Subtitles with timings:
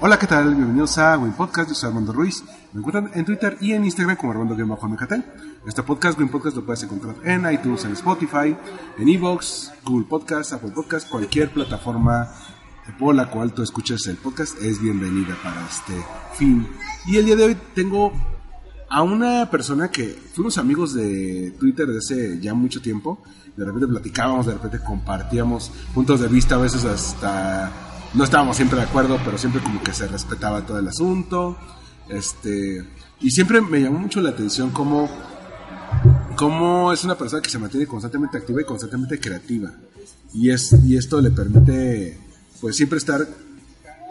[0.00, 0.54] Hola, ¿qué tal?
[0.54, 2.44] Bienvenidos a Win Podcast, yo soy Armando Ruiz.
[2.72, 5.24] Me encuentran en Twitter y en Instagram como Armando Mejatel.
[5.66, 8.56] Este podcast, Win Podcast, lo puedes encontrar en iTunes, en Spotify,
[8.96, 12.32] en Evox, Google Podcast, Apple Podcast, cualquier plataforma
[12.96, 15.94] por la cual tú escuches el podcast es bienvenida para este
[16.34, 16.68] fin.
[17.04, 18.12] Y el día de hoy tengo
[18.88, 23.20] a una persona que fuimos amigos de Twitter desde hace ya mucho tiempo.
[23.56, 28.78] De repente platicábamos, de repente compartíamos puntos de vista, a veces hasta no estábamos siempre
[28.78, 31.56] de acuerdo, pero siempre como que se respetaba todo el asunto.
[32.08, 32.84] Este,
[33.20, 35.08] y siempre me llamó mucho la atención cómo,
[36.36, 39.72] cómo es una persona que se mantiene constantemente activa y constantemente creativa.
[40.32, 42.18] Y, es, y esto le permite
[42.60, 43.26] pues siempre estar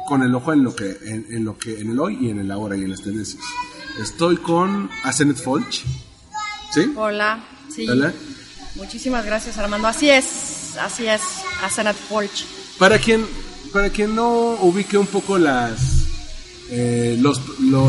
[0.07, 2.39] con el ojo en lo que en, en lo que en el hoy y en
[2.39, 3.43] el ahora y en las tendencias.
[3.99, 5.83] Estoy con Asenet Folch.
[6.71, 6.93] ¿Sí?
[6.95, 7.87] Hola, sí.
[7.89, 8.13] Hola.
[8.75, 9.87] Muchísimas gracias, Armando.
[9.87, 11.21] Así es, así es,
[11.63, 12.45] Asenat Polch.
[12.77, 13.25] Para quien
[13.67, 16.05] para quien no ubique un poco las
[16.69, 17.17] eh,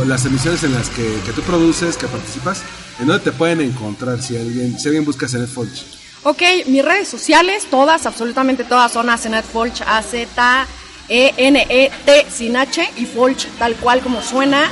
[0.06, 2.62] las emisiones en las que, tú produces, que participas,
[3.00, 5.82] ¿en dónde te pueden encontrar si alguien si alguien busca Asenet Folch?
[6.24, 10.66] Ok, mis redes sociales, todas, absolutamente todas son Asenat Polch, A-Z-E-N-E-T
[12.30, 14.68] sin H y Folch tal cual como suena.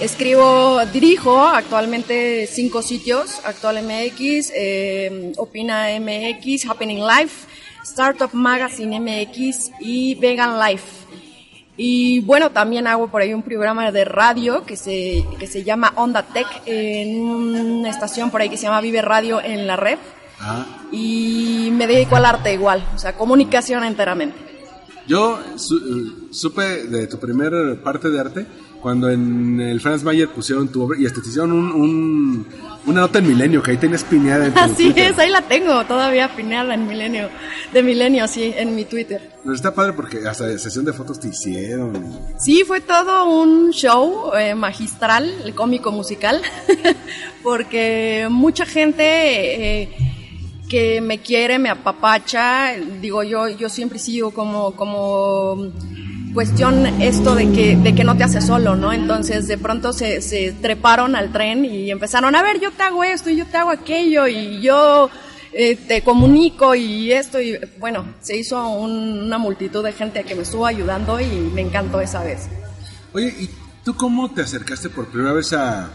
[0.00, 7.46] Escribo, dirijo actualmente cinco sitios, Actual MX, eh, Opina MX, Happening Life,
[7.84, 10.84] Startup Magazine MX y Vegan Life.
[11.76, 15.92] Y bueno, también hago por ahí un programa de radio que se, que se llama
[15.96, 19.98] Onda Tech en una estación por ahí que se llama Vive Radio en la red.
[20.40, 24.36] Ah, Y me dedico al arte igual, o sea, comunicación enteramente.
[25.06, 28.46] yo su- supe de tu primer parte de arte
[28.80, 32.46] cuando en el Franz Mayer pusieron tu obra y hasta te hicieron un, un-
[32.86, 35.12] una nota en Milenio que ahí tenías en tu Así Twitter.
[35.12, 37.28] es, ahí la tengo todavía pineada en Milenio,
[37.72, 39.30] de Milenio, sí, en mi Twitter.
[39.42, 42.18] Pero está padre porque hasta sesión de fotos te hicieron.
[42.38, 46.42] Sí, fue todo un show eh, magistral, el cómico musical,
[47.42, 49.88] porque mucha gente eh,
[50.68, 55.72] que me quiere, me apapacha, digo yo, yo siempre sigo como, como
[56.32, 58.92] cuestión esto de que, de que no te hace solo, ¿no?
[58.92, 63.02] Entonces de pronto se, se treparon al tren y empezaron, a ver, yo te hago
[63.02, 65.10] esto y yo te hago aquello y yo
[65.52, 70.34] eh, te comunico y esto y bueno, se hizo un- una multitud de gente que
[70.34, 72.48] me estuvo ayudando y me encantó esa vez.
[73.12, 73.50] Oye, ¿y
[73.84, 75.90] tú cómo te acercaste por primera vez a,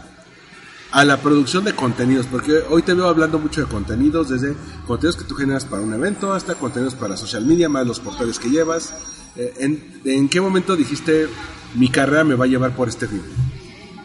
[0.92, 2.26] a la producción de contenidos?
[2.26, 4.54] Porque hoy te veo hablando mucho de contenidos, desde
[4.86, 8.38] contenidos que tú generas para un evento hasta contenidos para social media, más los portales
[8.38, 8.92] que llevas.
[9.36, 11.28] Eh, ¿En, en qué momento dijiste
[11.74, 13.32] mi carrera me va a llevar por este ritmo?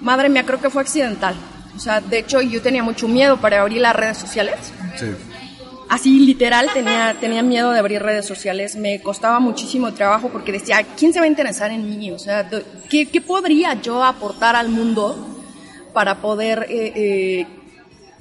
[0.02, 1.36] Madre mía, creo que fue accidental.
[1.76, 4.56] O sea, de hecho yo tenía mucho miedo para abrir las redes sociales.
[5.00, 5.06] Sí.
[5.92, 8.78] Así literal tenía, tenía miedo de abrir redes sociales.
[8.78, 12.12] Me costaba muchísimo trabajo porque decía, ¿quién se va a interesar en mí?
[12.12, 12.50] O sea,
[12.90, 15.18] ¿qué, qué podría yo aportar al mundo
[15.92, 17.48] para poder eh, eh,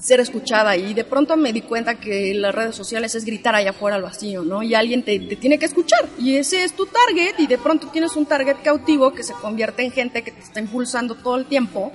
[0.01, 0.77] ser escuchada?
[0.77, 4.03] Y de pronto me di cuenta que las redes sociales es gritar allá afuera al
[4.03, 4.65] vacío, ¿no?
[4.65, 6.09] Y alguien te, te tiene que escuchar.
[6.19, 7.37] Y ese es tu target.
[7.39, 10.59] Y de pronto tienes un target cautivo que se convierte en gente que te está
[10.59, 11.93] impulsando todo el tiempo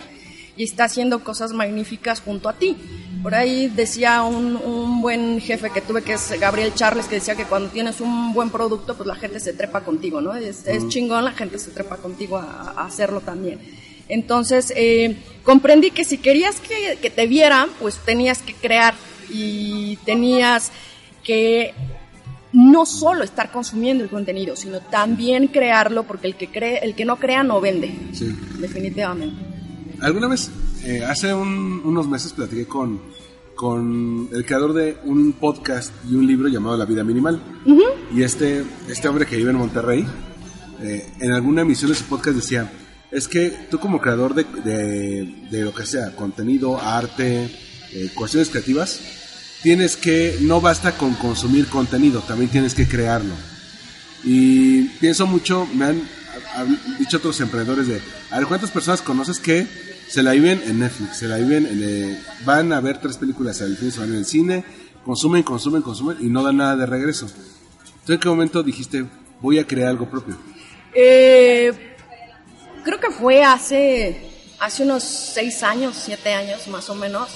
[0.56, 2.78] y está haciendo cosas magníficas junto a ti.
[3.26, 7.34] Por ahí decía un, un buen jefe que tuve, que es Gabriel Charles, que decía
[7.34, 10.36] que cuando tienes un buen producto, pues la gente se trepa contigo, ¿no?
[10.36, 13.60] Es, es chingón, la gente se trepa contigo a, a hacerlo también.
[14.10, 18.94] Entonces, eh, comprendí que si querías que, que te vieran, pues tenías que crear
[19.28, 20.72] y tenías
[21.24, 21.74] que
[22.54, 27.06] no solo estar consumiendo el contenido, sino también crearlo, porque el que cree, el que
[27.06, 28.28] no crea no vende, Sí.
[28.60, 29.55] definitivamente.
[30.02, 30.50] Alguna vez,
[30.84, 33.02] eh, hace un- unos meses, platiqué con,
[33.56, 37.42] con el creador de un podcast y un libro llamado La Vida Minimal.
[38.14, 40.06] Y este, este hombre que vive en Monterrey,
[40.82, 42.72] eh, en alguna emisión de su podcast decía,
[43.12, 47.50] es que tú como creador de, de- de lo que sea, contenido, arte,
[47.94, 49.00] eh, cuestiones creativas,
[49.64, 53.34] tienes que, no basta con consumir contenido, también tienes que crearlo.
[54.24, 56.02] Y pienso mucho, me han
[57.00, 59.68] dicho otros emprendedores de, a ver, ¿cuántas personas conoces que
[60.08, 63.62] se la viven en Netflix, se la viven en, eh, van a ver tres películas
[63.62, 64.64] al fin de semana en el cine,
[65.04, 67.28] consumen, consumen, consumen y no dan nada de regreso?
[68.06, 69.06] ¿Tú en qué momento dijiste,
[69.42, 70.38] voy a crear algo propio?
[70.94, 71.96] Eh,
[72.84, 77.30] creo que fue hace hace unos seis años, siete años más o menos,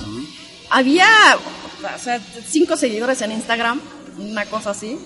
[0.70, 3.82] había o sea, cinco seguidores en Instagram,
[4.20, 4.98] una cosa así,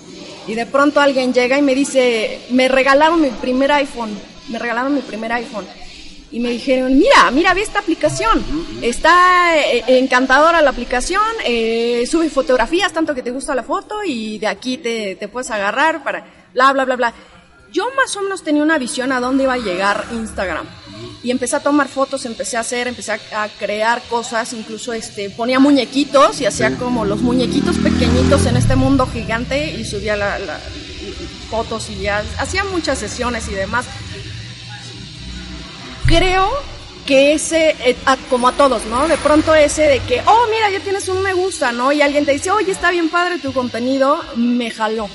[0.47, 4.17] y de pronto alguien llega y me dice, me regalaron mi primer iPhone,
[4.49, 5.65] me regalaron mi primer iPhone.
[6.31, 8.43] Y me dijeron, mira, mira, ve esta aplicación.
[8.81, 14.39] Está eh, encantadora la aplicación, eh, sube fotografías, tanto que te gusta la foto y
[14.39, 17.13] de aquí te, te puedes agarrar para bla, bla, bla, bla.
[17.71, 20.65] Yo más o menos tenía una visión a dónde iba a llegar Instagram.
[21.23, 25.57] Y empecé a tomar fotos, empecé a hacer, empecé a, crear cosas, incluso este, ponía
[25.57, 30.59] muñequitos y hacía como los muñequitos pequeñitos en este mundo gigante y subía la, la-
[31.49, 33.85] fotos y ya hacía muchas sesiones y demás.
[36.05, 36.49] Creo
[37.05, 39.07] que ese, eh, a- como a todos, ¿no?
[39.07, 41.91] De pronto ese de que, oh, mira, ya tienes un me gusta, ¿no?
[41.91, 45.09] Y alguien te dice, oye, está bien padre tu contenido, me jaló.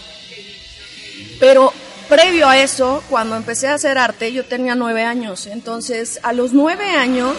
[1.41, 1.73] Pero
[2.09, 5.47] previo a eso, cuando empecé a hacer arte, yo tenía nueve años.
[5.47, 7.37] Entonces, a los nueve años,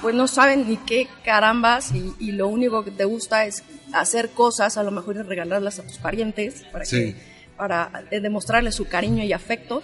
[0.00, 3.62] pues no saben ni qué carambas y, y lo único que te gusta es
[3.92, 7.14] hacer cosas, a lo mejor y regalarlas a tus parientes para Sí.
[7.14, 9.82] que para eh, demostrarles su cariño y afecto.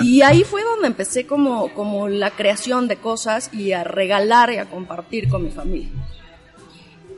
[0.00, 4.58] Y ahí fue donde empecé como, como la creación de cosas y a regalar y
[4.58, 5.88] a compartir con mi familia.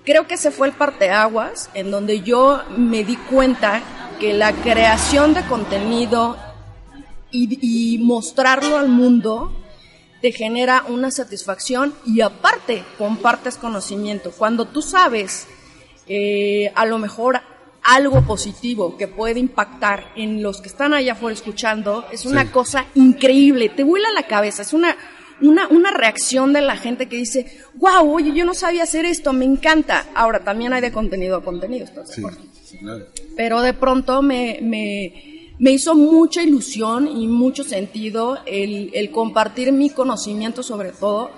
[0.04, 3.82] Creo que ese fue el parteaguas en donde yo me di cuenta
[4.18, 6.38] que la creación de contenido
[7.30, 9.52] y, y mostrarlo al mundo
[10.20, 14.32] te genera una satisfacción y aparte compartes conocimiento.
[14.36, 15.46] Cuando tú sabes
[16.06, 17.40] eh, a lo mejor
[17.84, 22.48] algo positivo que puede impactar en los que están allá afuera escuchando, es una Sí.
[22.50, 24.96] cosa increíble, te vuela la cabeza, es una,
[25.40, 27.46] una, una reacción de la gente que dice,
[27.76, 30.06] wow, oye, yo no sabía hacer esto, me encanta.
[30.14, 32.40] Ahora, también hay de contenido a contenido, ¿estás de Sí, acuerdo?
[32.64, 33.06] sí, claro.
[33.36, 39.90] pero de pronto me, me, me hizo mucha ilusión y mucho sentido el, compartir mi
[39.90, 41.30] conocimiento sobre todo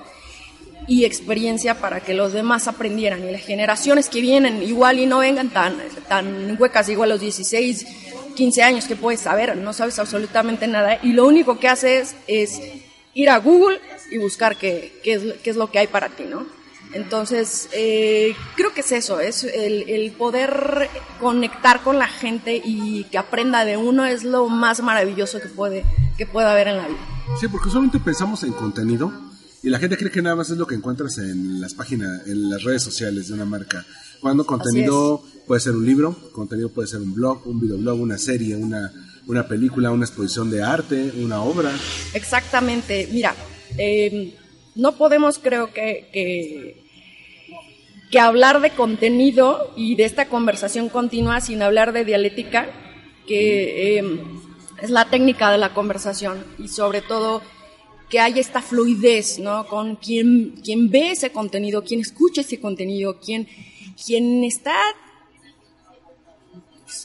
[0.86, 3.26] y experiencia para que los demás aprendieran.
[3.26, 5.78] Y las generaciones que vienen igual y no vengan tan,
[6.08, 7.86] tan huecas, igual los 16,
[8.34, 10.98] 15 años que puedes saber, no sabes absolutamente nada.
[11.02, 12.60] Y lo único que haces es
[13.14, 13.80] ir a Google
[14.10, 16.59] y buscar qué, qué, es, qué es lo que hay para ti, ¿no?
[16.92, 20.88] Entonces, eh, creo que es eso, es el, el poder
[21.20, 25.84] conectar con la gente y que aprenda de uno es lo más maravilloso que puede,
[26.16, 26.98] que puede haber en la vida.
[27.38, 29.12] Sí, porque usualmente pensamos en contenido
[29.62, 32.50] y la gente cree que nada más es lo que encuentras en las páginas, en
[32.50, 33.84] las redes sociales de una marca.
[34.20, 38.56] Cuando contenido puede ser un libro, contenido puede ser un blog, un videoblog, una serie,
[38.56, 38.92] una,
[39.26, 41.70] una película, una exposición de arte, una obra.
[42.14, 43.34] Exactamente, mira,
[43.78, 44.36] eh,
[44.80, 46.08] no podemos creo que,
[48.10, 52.68] que, hablar de contenido y de esta conversación continua sin hablar de dialéctica,
[53.26, 54.20] que eh,
[54.82, 57.42] es la técnica de la conversación y sobre todo
[58.08, 59.66] que haya esta fluidez, ¿no?
[59.66, 63.46] Con quien, quien ve ese contenido, quien escucha ese contenido, quien,
[64.04, 64.74] quien está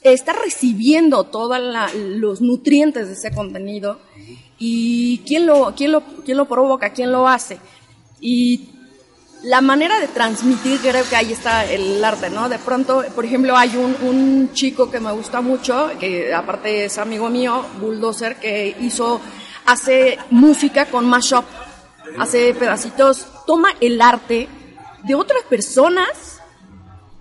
[0.02, 1.60] está recibiendo todos
[1.94, 4.00] los nutrientes de ese contenido
[4.58, 7.60] y quién lo, quién, lo, quién lo provoca, quién lo hace.
[8.20, 8.70] Y
[9.44, 12.50] la manera de transmitir, creo que ahí está el arte, ¿no?
[12.50, 16.98] De pronto, por ejemplo, hay un, un chico que me gusta mucho, que aparte es
[16.98, 19.22] amigo mío, Bulldozer, que hizo,
[19.66, 21.46] hace música con mashup,
[22.18, 24.48] hace pedacitos, toma el arte
[25.04, 26.42] de otras personas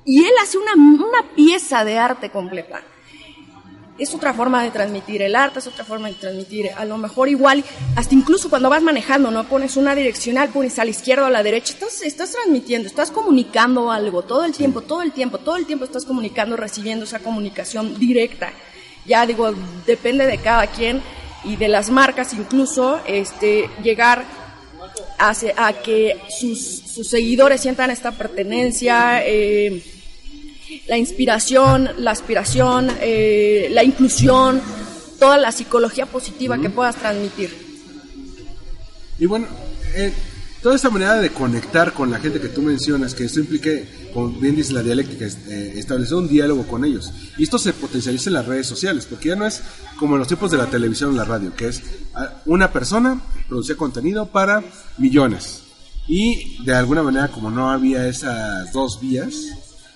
[0.05, 2.83] y él hace una, una pieza de arte completa.
[3.97, 7.29] Es otra forma de transmitir el arte, es otra forma de transmitir, a lo mejor
[7.29, 7.63] igual,
[7.95, 9.45] hasta incluso cuando vas manejando, ¿no?
[9.45, 13.13] Pones una direccional, pones a la izquierda o a la derecha, estás, estás transmitiendo, estás
[13.13, 17.21] comunicando algo, todo el tiempo, todo el tiempo, todo el tiempo estás comunicando, recibiendo esa
[17.21, 18.53] comunicación directa.
[19.07, 19.55] Ya digo,
[19.87, 21.01] depende de cada quien
[21.45, 24.25] y de las marcas incluso, este, llegar
[25.19, 29.83] a, a que sus, sus, seguidores sientan esta pertenencia, eh,
[30.87, 34.61] la inspiración, la aspiración, eh, la inclusión,
[35.19, 36.63] toda la psicología positiva uh -huh.
[36.63, 37.51] que puedas transmitir.
[39.19, 39.47] Y bueno,
[39.95, 40.13] eh,
[40.63, 44.29] toda esta manera de conectar con la gente que tú mencionas, que esto implique, como
[44.31, 47.13] bien dice la dialéctica, eh, establecer un diálogo con ellos.
[47.39, 49.63] Y esto se potencializa en las redes sociales, porque ya no es
[49.99, 51.83] como en los tiempos de la televisión o la radio, que es
[52.47, 54.65] una persona producía contenido para
[54.99, 55.61] millones.
[56.07, 59.35] Y de alguna manera, como no había esas dos vías,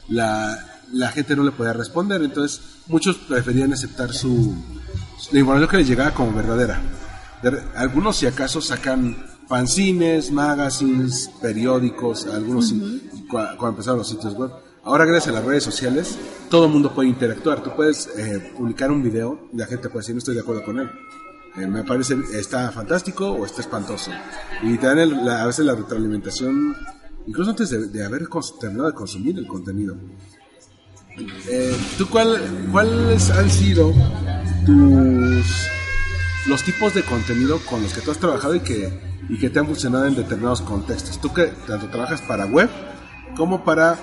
[0.09, 0.59] la,
[0.93, 4.55] la gente no le podía responder, entonces muchos preferían aceptar su,
[5.33, 6.81] la información que les llegaba como verdadera.
[7.43, 9.17] De, algunos si acaso sacan
[9.49, 13.29] fanzines, magazines, periódicos, algunos uh -huh.
[13.29, 14.51] cuando empezaron los sitios web.
[14.85, 16.17] Ahora gracias a las redes sociales
[16.51, 17.63] todo el mundo puede interactuar.
[17.63, 20.65] Tú puedes eh, publicar un video y la gente puede decir no estoy de acuerdo
[20.65, 20.91] con él.
[21.57, 24.11] eh, me parece, está fantástico o está espantoso.
[24.63, 26.77] Y te dan el- la- a veces la retroalimentación,
[27.29, 28.23] incluso antes de, de haber
[28.61, 29.97] terminado de consumir el contenido.
[31.51, 32.39] Eh, ¿Tú cuál,
[32.71, 33.93] cuáles han sido
[34.65, 35.47] tus
[36.47, 38.89] los tipos de contenido con los que tú has trabajado y que,
[39.29, 41.21] y que te han funcionado en determinados contextos?
[41.21, 42.69] Tú que tanto trabajas para web
[43.37, 43.99] como para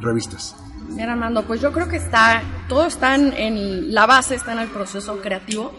[0.00, 0.56] revistas.
[0.88, 4.58] Mira, Armando, pues yo creo que está, todo está en, en la base, está en
[4.60, 5.72] el proceso creativo.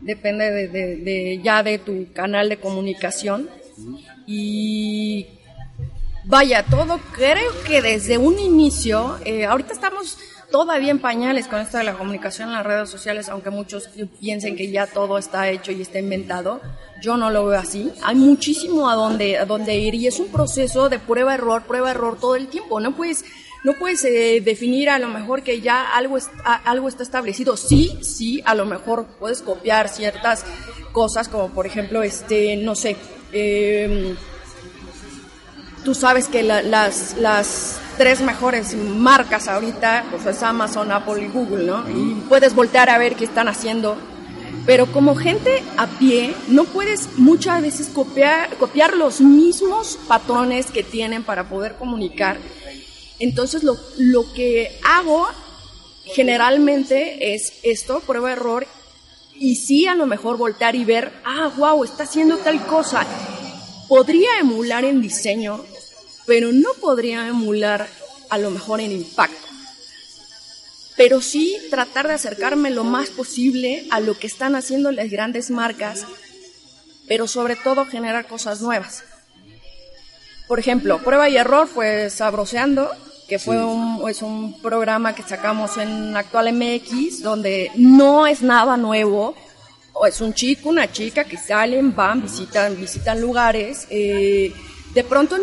[0.00, 3.48] Depende de, de- de- ya de tu canal de comunicación.
[4.26, 5.26] Y
[6.24, 10.18] vaya, todo creo que desde un inicio, eh, ahorita estamos
[10.50, 13.88] todavía en pañales con esto de la comunicación en las redes sociales, aunque muchos
[14.20, 16.60] piensen que ya todo está hecho y está inventado.
[17.02, 17.90] Yo no lo veo así.
[18.02, 22.36] Hay muchísimo a donde, a donde ir y es un proceso de prueba-error, prueba-error todo
[22.36, 22.78] el tiempo.
[22.80, 23.24] No puedes,
[23.64, 27.56] no puedes eh, definir a lo mejor que ya algo, es- algo está establecido.
[27.56, 30.44] Sí, sí, a lo mejor puedes copiar ciertas
[30.92, 32.94] cosas como por ejemplo, este, no sé,
[33.32, 34.14] em,
[35.84, 41.28] tú sabes que la- las, las tres mejores marcas ahorita pues es Amazon, Apple y
[41.28, 41.88] Google, ¿no?
[41.90, 43.96] Y puedes voltear a ver qué están haciendo.
[44.64, 50.84] Pero como gente a pie, no puedes muchas veces copiar, copiar los mismos patrones que
[50.84, 52.38] tienen para poder comunicar.
[53.18, 55.26] Entonces lo, lo que hago
[56.04, 58.66] generalmente es esto, prueba error,
[59.34, 63.04] y sí a lo mejor voltear y ver, ah, wow, está haciendo tal cosa.
[63.88, 65.64] Podría emular en diseño,
[66.26, 67.88] pero no podría emular
[68.30, 69.36] a lo mejor en impacto.
[70.96, 75.50] Pero sí tratar de acercarme lo más posible a lo que están haciendo las grandes
[75.50, 76.06] marcas,
[77.08, 79.02] pero sobre todo generar cosas nuevas.
[80.46, 82.90] Por ejemplo, Prueba y Error fue Sabroseando,
[83.26, 88.76] que fue un, es un programa que sacamos en Actual MX, donde no es nada
[88.76, 89.34] nuevo,
[90.06, 93.86] es un chico, una chica que salen, van, visitan, visitan lugares.
[93.88, 94.52] eh,
[94.94, 95.36] de pronto,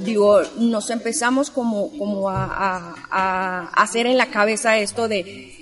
[0.00, 5.56] digo, nos empezamos como, como a, a- a hacer en la cabeza esto de,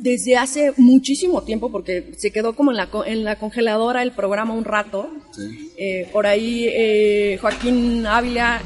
[0.00, 4.54] desde hace muchísimo tiempo, porque se quedó como en la, en la congeladora el programa
[4.54, 5.10] un rato.
[5.32, 5.70] Sí.
[5.78, 8.60] Eh, por ahí eh, Joaquín Ávila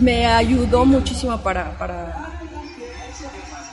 [0.00, 2.40] me ayudó muchísimo para, para,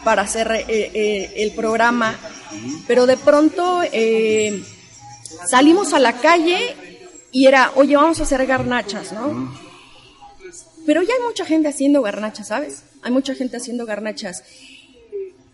[0.03, 2.15] para hacer eh, el programa,
[2.87, 3.81] pero de pronto
[5.45, 6.75] salimos a la calle
[7.31, 9.53] y era, oye, vamos a hacer garnachas, ¿no?
[10.85, 12.83] Pero ya hay mucha gente haciendo garnachas, ¿sabes?
[13.01, 14.43] Hay mucha gente haciendo garnachas.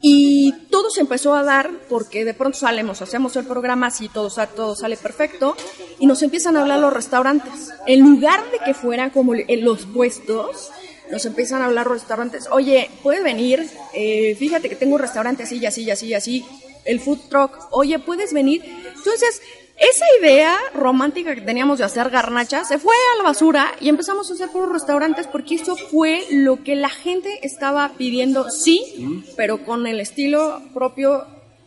[0.05, 4.29] Y todo se empezó a dar porque de pronto salimos, hacemos el programa así, todo,
[4.53, 5.55] todo sale perfecto
[5.97, 7.71] y nos empiezan a hablar los restaurantes.
[7.87, 10.71] En lugar de que fueran como en los puestos,
[11.09, 12.47] nos empiezan a hablar los restaurantes.
[12.51, 13.65] Oye, ¿puedes venir?
[13.93, 16.45] Eh, fíjate que tengo un restaurante así, y así, y así, y así.
[16.83, 17.67] El food truck.
[17.71, 18.61] Oye, ¿puedes venir?
[18.95, 19.41] Entonces,
[19.77, 24.29] esa idea romántica que teníamos de hacer garnachas se fue a la basura y empezamos
[24.29, 29.63] a hacer por restaurantes porque eso fue lo que la gente estaba pidiendo, sí, pero
[29.65, 31.25] con el estilo propio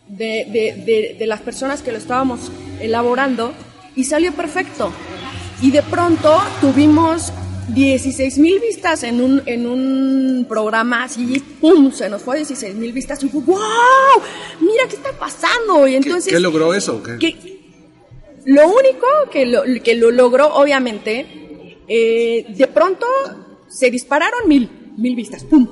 [0.09, 3.53] de, de- de- de las personas que lo estábamos elaborando
[3.97, 4.93] y salió perfecto.
[5.61, 7.33] Y de pronto tuvimos
[7.69, 11.91] 16 mil vistas en un, en un programa así, ¡pum!
[11.91, 13.59] Se nos fue 16 mil vistas y fue, ¡wow!
[14.61, 15.89] Mira qué está pasando.
[15.89, 16.33] Y ¿Qué, entonces...
[16.33, 17.03] qué logró eso?
[17.03, 17.19] qué?
[17.19, 17.56] que
[18.47, 23.05] lo único que lo, que lo logró, obviamente, eh, de pronto
[23.69, 25.69] se dispararon mil, mil vistas, ¡pum!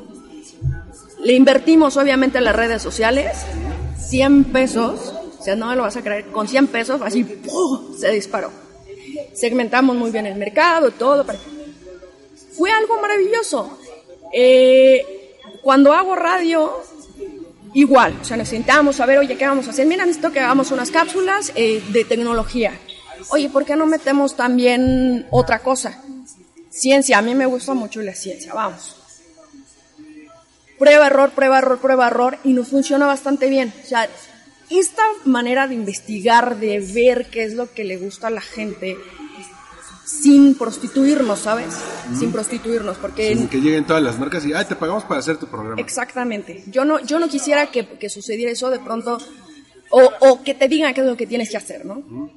[1.21, 3.47] Le invertimos, obviamente, en las redes sociales,
[3.99, 7.97] 100 pesos, o sea, no me lo vas a creer, con 100 pesos, así, ¡pum!
[7.97, 8.51] se disparó.
[9.33, 11.25] Segmentamos muy bien el mercado, todo.
[11.25, 11.39] pero
[12.57, 13.79] Fue algo maravilloso.
[14.33, 16.73] Eh, cuando hago radio,
[17.75, 19.85] Igual, o sea, nos sentamos a ver, oye, ¿qué vamos a hacer?
[19.87, 22.73] Mira, necesito que hagamos unas cápsulas eh, de tecnología.
[23.31, 26.01] Oye, ¿por qué no metemos también otra cosa?
[26.71, 28.97] Ciencia, a mí me gusta mucho la ciencia, vamos.
[30.79, 33.73] Prueba, error, prueba, error, prueba, error, y nos funciona bastante bien.
[33.83, 34.09] O sea,
[34.71, 38.97] esta manera de investigar, de ver qué es lo que le gusta a la gente,
[40.05, 41.75] sin prostituirnos, ¿sabes?
[42.19, 43.35] Sin prostituirnos, porque...
[43.35, 45.81] Sin que lleguen todas las marcas y, ay, te pagamos para hacer tu programa.
[45.81, 46.63] Exactamente.
[46.67, 49.19] Yo no, yo no quisiera que, que sucediera eso de pronto,
[49.91, 52.31] o, o que te digan qué es lo que tienes que hacer, ¿no?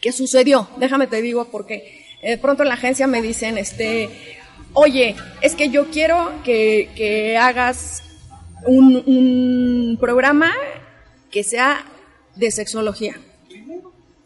[0.00, 0.68] ¿Qué sucedió?
[0.78, 4.10] Déjame te digo porque de pronto en la agencia me dicen, este,
[4.74, 8.02] oye, es que yo quiero que, que hagas
[8.66, 10.52] un, un programa
[11.30, 11.84] que sea
[12.34, 13.16] de sexología.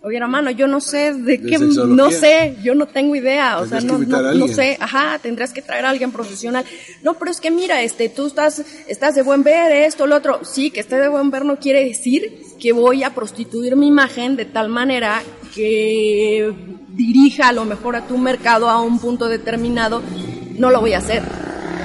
[0.03, 1.95] Oye, hermano, yo no sé de, De qué, sexología.
[1.95, 5.61] no sé, yo no tengo idea, o sea, no, no, no sé, ajá, tendrás que
[5.61, 6.65] traer a alguien profesional.
[7.03, 10.41] No, pero es que mira, este, tú estás, estás de buen ver, esto, lo otro.
[10.43, 14.37] Sí, que esté de buen ver no quiere decir que voy a prostituir mi imagen
[14.37, 15.23] de tal manera
[15.55, 16.51] que
[16.89, 20.01] dirija a lo mejor a tu mercado a un punto determinado.
[20.57, 21.23] No lo voy a hacer.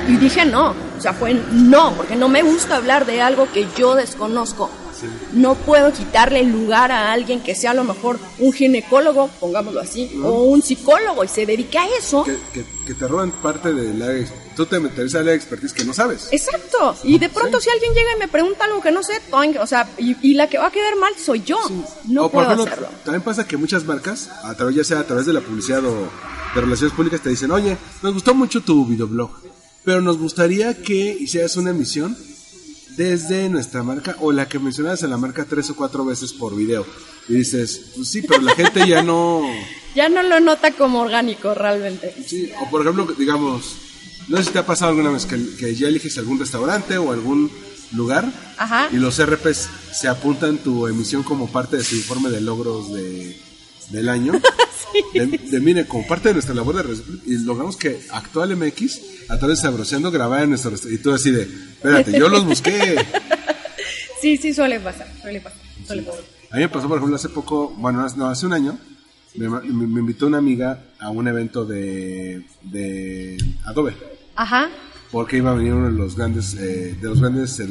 [0.07, 3.67] Y dije no, o sea, fue no, porque no me gusta hablar de algo que
[3.77, 4.69] yo desconozco.
[5.33, 9.79] No puedo quitarle el lugar a alguien que sea a lo mejor un ginecólogo, pongámoslo
[9.81, 12.23] así, o un psicólogo y se dedique a eso.
[12.23, 14.13] Que, que, que te roban parte área.
[14.17, 16.29] ex- Tú te metes área de expertise que no sabes.
[16.31, 16.95] Exacto.
[17.03, 19.67] Y de pronto si alguien llega y me pregunta algo que no sé, toing, o
[19.67, 21.57] sea, y, y la que va a quedar mal soy yo.
[22.07, 22.89] No o por puedo ejemplo, hacerlo.
[23.03, 26.07] también pasa que muchas marcas, a través, ya sea a través de la publicidad o
[26.55, 29.29] de relaciones públicas, te dicen, oye, nos gustó mucho tu videoblog,
[29.83, 32.17] pero nos gustaría que hicieras una emisión
[32.97, 36.55] desde nuestra marca o la que mencionas en la marca tres o cuatro veces por
[36.55, 36.85] video.
[37.27, 39.41] Y dices, pues sí, pero la gente ya no...
[39.95, 42.13] Ya no lo nota como orgánico realmente.
[42.27, 43.77] Sí, o por ejemplo, digamos,
[44.27, 47.13] no sé si te ha pasado alguna vez que, que ya eliges algún restaurante o
[47.13, 47.49] algún
[47.93, 48.89] lugar Ajá.
[48.91, 53.39] y los RPs se apuntan tu emisión como parte de su informe de logros de,
[53.89, 54.33] del año.
[55.13, 59.37] de, de, mire, como parte de nuestra labor de y logramos que Actual MX, a
[59.37, 60.73] través de Sabroseando, grabara en nuestro.
[60.89, 62.95] Y tú así de, espérate, yo los busqué.
[64.21, 66.21] Sí, sí, suele pasar, suele pasar, suele pasar.
[66.49, 68.79] A mí me pasó, por ejemplo, hace poco, bueno, hace- no, hace un año,
[69.35, 73.93] me, me- me invitó una amiga a un evento de, de Adobe.
[74.35, 74.69] Ajá.
[75.11, 77.69] porque iba a venir uno de los grandes, eh, de los grandes eh,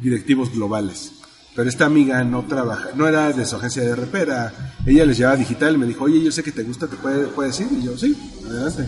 [0.00, 1.12] directivos globales.
[1.58, 4.52] Pero esta amiga no trabaja, no era de su agencia de RP, era,
[4.86, 7.26] ella les llevaba digital y me dijo, oye, yo sé que te gusta, ¿te puede,
[7.26, 7.66] puedes ir?
[7.72, 8.16] Y yo, sí,
[8.48, 8.86] adelante.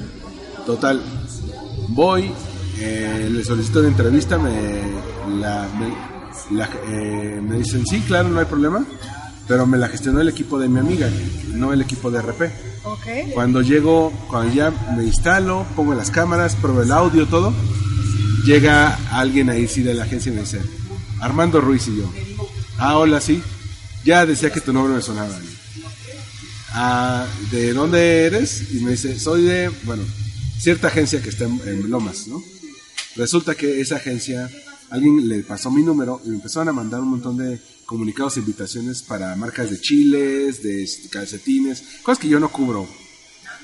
[0.64, 1.02] Total,
[1.88, 2.30] voy,
[2.78, 4.52] eh, le solicito una entrevista, me,
[5.40, 8.84] la, me, la- eh, me dicen, sí, claro, no hay problema,
[9.48, 11.08] pero me la gestionó el equipo de mi amiga,
[11.54, 12.42] no el equipo de RP.
[12.84, 13.06] Ok.
[13.34, 17.52] Cuando llego, cuando ya me instalo, pongo las cámaras, pruebo el audio, todo,
[18.44, 20.60] llega alguien ahí sí de la agencia y me dice,
[21.20, 22.04] Armando Ruiz y yo.
[22.82, 23.42] Ah, hola, sí.
[24.06, 25.38] Ya decía que tu nombre me sonaba.
[26.70, 28.72] Ah, ¿de dónde eres?
[28.72, 30.02] Y me dice, soy de, bueno,
[30.58, 32.42] cierta agencia que está en, en Lomas, ¿no?
[33.16, 34.50] Resulta que esa agencia,
[34.88, 38.40] alguien le pasó mi número y me empezaron a mandar un montón de comunicados e
[38.40, 42.88] invitaciones para marcas de chiles, de calcetines, cosas que yo no cubro.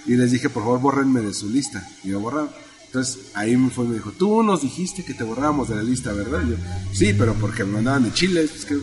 [0.05, 1.89] Y les dije, por favor, bórrenme de su lista.
[2.05, 2.51] Y me borraron.
[2.85, 5.83] Entonces ahí me fue y me dijo, tú nos dijiste que te borrábamos de la
[5.83, 6.43] lista, ¿verdad?
[6.47, 6.57] Y yo,
[6.93, 8.51] sí, pero porque me mandaban de chiles.
[8.55, 8.77] es que...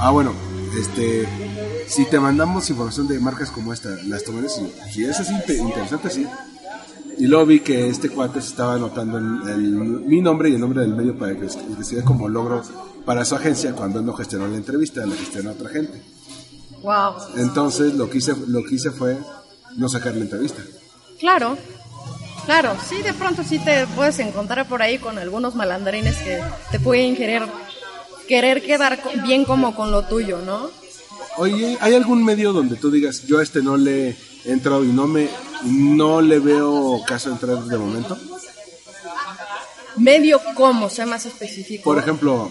[0.00, 0.32] Ah, bueno,
[0.78, 1.28] este,
[1.86, 4.58] si te mandamos información de marcas como esta, las tomarías.
[4.88, 6.26] Y si es así interesante, sí.
[7.18, 9.60] Y luego vi que este cuate se estaba anotando el- el-
[10.06, 12.62] mi nombre y el nombre del medio para que que como logro
[13.04, 16.00] para su agencia cuando él no gestionó la entrevista, la gestionó otra gente.
[16.82, 17.14] Wow.
[17.36, 19.18] Entonces lo que hice, lo que hice fue
[19.76, 20.62] no sacar la entrevista.
[21.18, 21.58] Claro.
[22.46, 26.80] Claro, sí, de pronto sí te puedes encontrar por ahí con algunos malandrines que te
[26.80, 27.42] pueden querer
[28.30, 30.70] querer quedar bien como con lo tuyo, ¿no?
[31.36, 34.10] Oye, ¿hay algún medio donde tú digas, yo a este no le
[34.44, 35.28] he entrado y no me
[35.64, 38.16] no le veo caso entrar de momento?
[39.96, 41.82] Medio como, sea más específico.
[41.82, 42.50] Por ejemplo,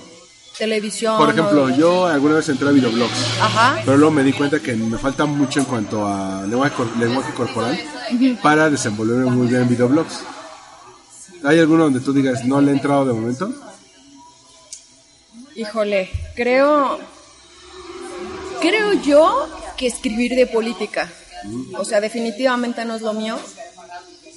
[0.57, 1.17] televisión.
[1.17, 3.81] por ejemplo, o- yo alguna vez entré a videoblogs, Ajá.
[3.85, 7.79] pero luego me di cuenta que me falta mucho en cuanto a lenguaje, lenguaje corporal
[8.43, 10.19] para desenvolverme muy bien en videoblogs.
[11.45, 13.53] ¿Hay alguno donde tú digas, no le he entrado de momento?
[15.59, 16.99] Híjole, creo.
[18.61, 21.11] Creo yo que escribir de política.
[21.77, 23.37] O sea, definitivamente no es lo mío.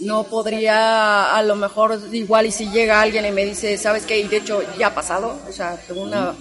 [0.00, 4.18] No podría, a lo mejor, igual, y si llega alguien y me dice, ¿sabes qué?
[4.18, 5.38] Y de hecho, ya ha pasado.
[5.48, 6.35] O sea, una,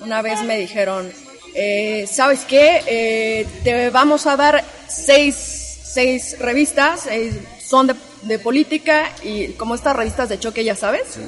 [0.00, 1.08] una vez me dijeron,
[1.54, 2.82] eh, ¿sabes qué?
[2.88, 5.36] Eh, te vamos a dar seis,
[5.84, 11.18] seis revistas, eh, son de, de política, y como estas revistas de choque, ya sabes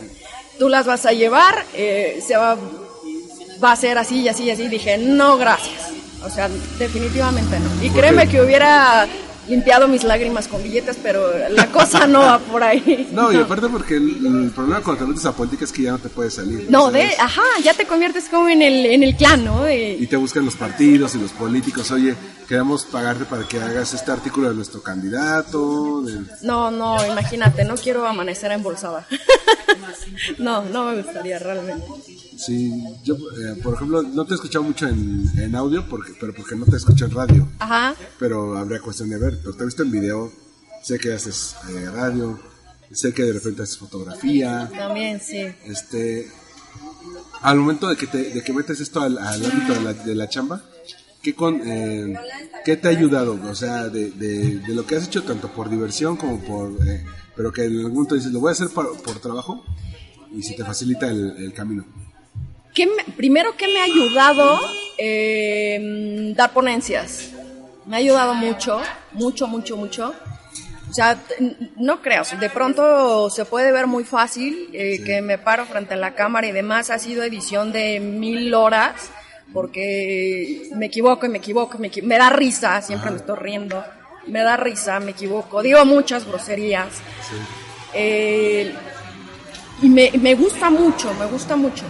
[0.59, 2.57] tú las vas a llevar, eh, se va,
[3.63, 4.69] va a ser así y así y así.
[4.69, 5.93] Dije, no, gracias.
[6.25, 7.85] O sea, definitivamente no.
[7.85, 9.07] Y créeme que hubiera
[9.49, 13.09] limpiado mis lágrimas con billetes, pero la cosa no va por ahí.
[13.13, 15.93] No, y aparte porque el, el problema cuando te metes a política es que ya
[15.93, 16.67] no te puedes salir.
[16.71, 17.11] No, ¿sabes?
[17.11, 19.65] de, ajá, ya te conviertes como en el, en el clan, ¿no?
[19.65, 22.15] De- y te buscan los partidos y los políticos, oye,
[22.49, 26.03] queremos pagarte para que hagas este artículo de nuestro candidato.
[26.03, 29.07] del- no, no, imagínate, no quiero amanecer embolsada.
[30.39, 31.87] no, no me gustaría realmente.
[32.45, 32.73] Sí,
[33.05, 36.57] yo, eh, por ejemplo, no te he escuchado mucho en, en audio, porque, pero porque
[36.57, 39.83] no te escucho en radio, Ajá, pero habría cuestión de ver, pero te he visto
[39.83, 40.33] en video,
[40.83, 42.39] sé que haces eh, radio,
[42.91, 45.47] sé que de repente haces fotografía, también sí.
[45.65, 46.31] este,
[47.41, 50.15] al momento de que, te, de que metes esto al, al ámbito de la, de
[50.15, 50.63] la chamba,
[51.23, 52.15] ¿qué, con, eh,
[52.65, 53.39] ¿qué te ha ayudado?
[53.49, 56.73] O sea, de, de, de lo que has hecho tanto por diversión como por...
[56.87, 57.05] eh,
[57.37, 59.65] pero que en algún momento dices, lo voy a hacer por, por trabajo
[60.33, 61.85] y si te facilita el, el camino.
[62.75, 64.61] ¿Qué me- primero que me ha ayudado
[64.97, 67.31] Eh, dar ponencias.
[67.87, 68.81] Me ha ayudado mucho,
[69.13, 70.15] mucho, mucho, mucho.
[70.89, 71.19] O sea,
[71.77, 75.97] no creas, de pronto se puede ver muy fácil eh, que me paro frente a
[75.97, 76.91] la cámara y demás.
[76.91, 79.11] Ha sido edición de mil horas
[79.53, 83.83] porque me equivoco y me equivoco, me, equi- me da risa, siempre me estoy riendo.
[84.29, 86.89] Me da risa, me equivoco, digo muchas groserías.
[87.95, 88.73] Eh,
[89.83, 91.85] y me, me gusta mucho, me gusta mucho.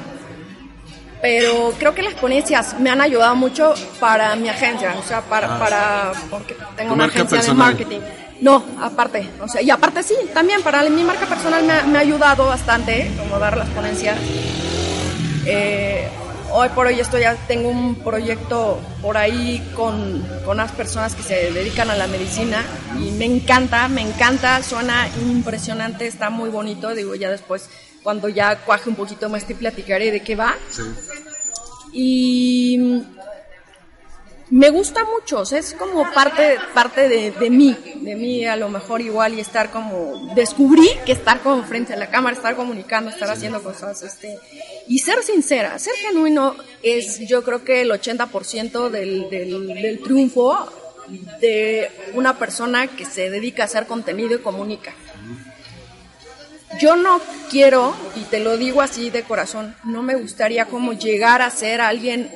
[1.25, 5.59] Pero creo que las ponencias me han ayudado mucho para mi agencia, o sea, para,
[5.59, 7.75] para porque tengo una agencia personal.
[7.75, 8.01] de marketing.
[8.43, 11.97] No, aparte, o sea, y aparte sí, también para mi marca personal me ha, me
[11.97, 14.19] ha ayudado bastante, como dar las ponencias.
[15.47, 16.11] Eh,
[16.51, 21.23] hoy por hoy estoy, ya tengo un proyecto por ahí con, con unas personas que
[21.23, 22.63] se dedican a la medicina
[23.01, 27.71] y me encanta, me encanta, suena impresionante, está muy bonito, digo ya después
[28.05, 30.55] cuando ya cuaje un poquito más te platicaré de qué va.
[30.71, 30.83] Sí.
[31.93, 32.79] Y
[34.51, 38.57] me gusta mucho, o sea, es como parte, parte de, de mí, de mí a
[38.57, 42.55] lo mejor igual y estar como, descubrí que estar como frente a la cámara, estar
[42.55, 44.39] comunicando, estar haciendo cosas, este,
[44.87, 50.69] y ser sincera, ser genuino es yo creo que el 80% del, del, del triunfo
[51.41, 54.95] de una persona que se dedica a hacer contenido y comunica.
[56.81, 61.43] Yo no quiero, y te lo digo así de corazón, no me gustaría como llegar
[61.43, 62.31] a ser alguien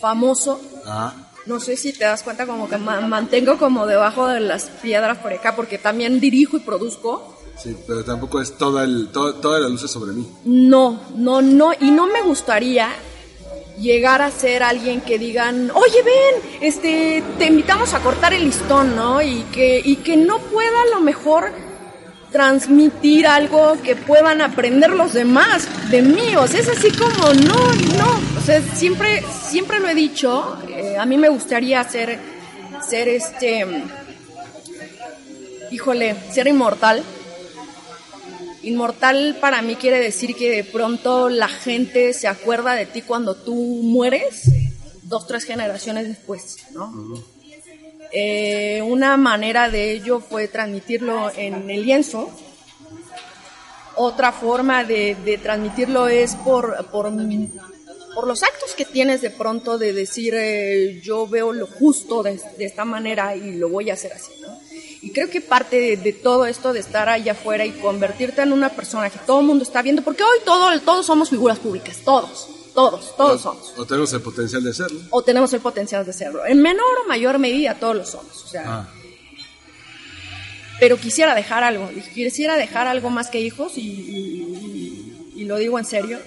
[0.00, 0.60] famoso.
[0.86, 1.12] Ah,
[1.46, 5.18] No sé si te das cuenta como que ma- mantengo como debajo de las piedras
[5.18, 7.36] por acá porque también dirijo y produzco.
[7.62, 10.26] sí, pero tampoco es toda, el, to- toda la luz es sobre mí.
[10.44, 12.88] No, no, no, y no me gustaría
[13.78, 18.94] llegar a ser alguien que digan, oye ven, este, te invitamos a cortar el listón,
[18.96, 19.22] ¿no?
[19.22, 21.50] Y que, y que no pueda a lo mejor
[22.30, 27.72] transmitir algo que puedan aprender los demás de mí, o sea, es así como, no,
[27.98, 32.18] no, o sea, siempre, siempre lo he dicho, eh, a mí me gustaría ser,
[32.88, 33.66] ser este,
[35.70, 37.02] híjole, ser inmortal,
[38.62, 43.34] Inmortal para mí quiere decir que de pronto la gente se acuerda de ti cuando
[43.34, 44.50] tú mueres,
[45.02, 46.92] dos, tres generaciones después, ¿no?
[48.12, 52.30] Eh, una manera de ello fue transmitirlo en el lienzo.
[53.96, 57.12] Otra forma de, de transmitirlo es por, por,
[58.14, 62.40] por los actos que tienes de pronto de decir eh, yo veo lo justo de,
[62.58, 64.58] esta manera y lo voy a hacer así, ¿no?
[65.02, 68.52] Y creo que parte de, de todo esto de estar allá afuera y convertirte en
[68.52, 71.98] una persona que todo el mundo está viendo, porque hoy todo, todos somos figuras públicas,
[72.04, 73.72] todos, todos, todos somos.
[73.76, 75.00] O tenemos el potencial de serlo.
[75.10, 76.44] O tenemos el potencial de serlo.
[76.46, 78.44] En menor o mayor medida todos lo somos.
[78.44, 78.88] O sea, Ah,
[80.78, 85.78] pero quisiera dejar algo, quisiera dejar algo más que hijos y, y- y lo digo
[85.78, 86.18] en serio,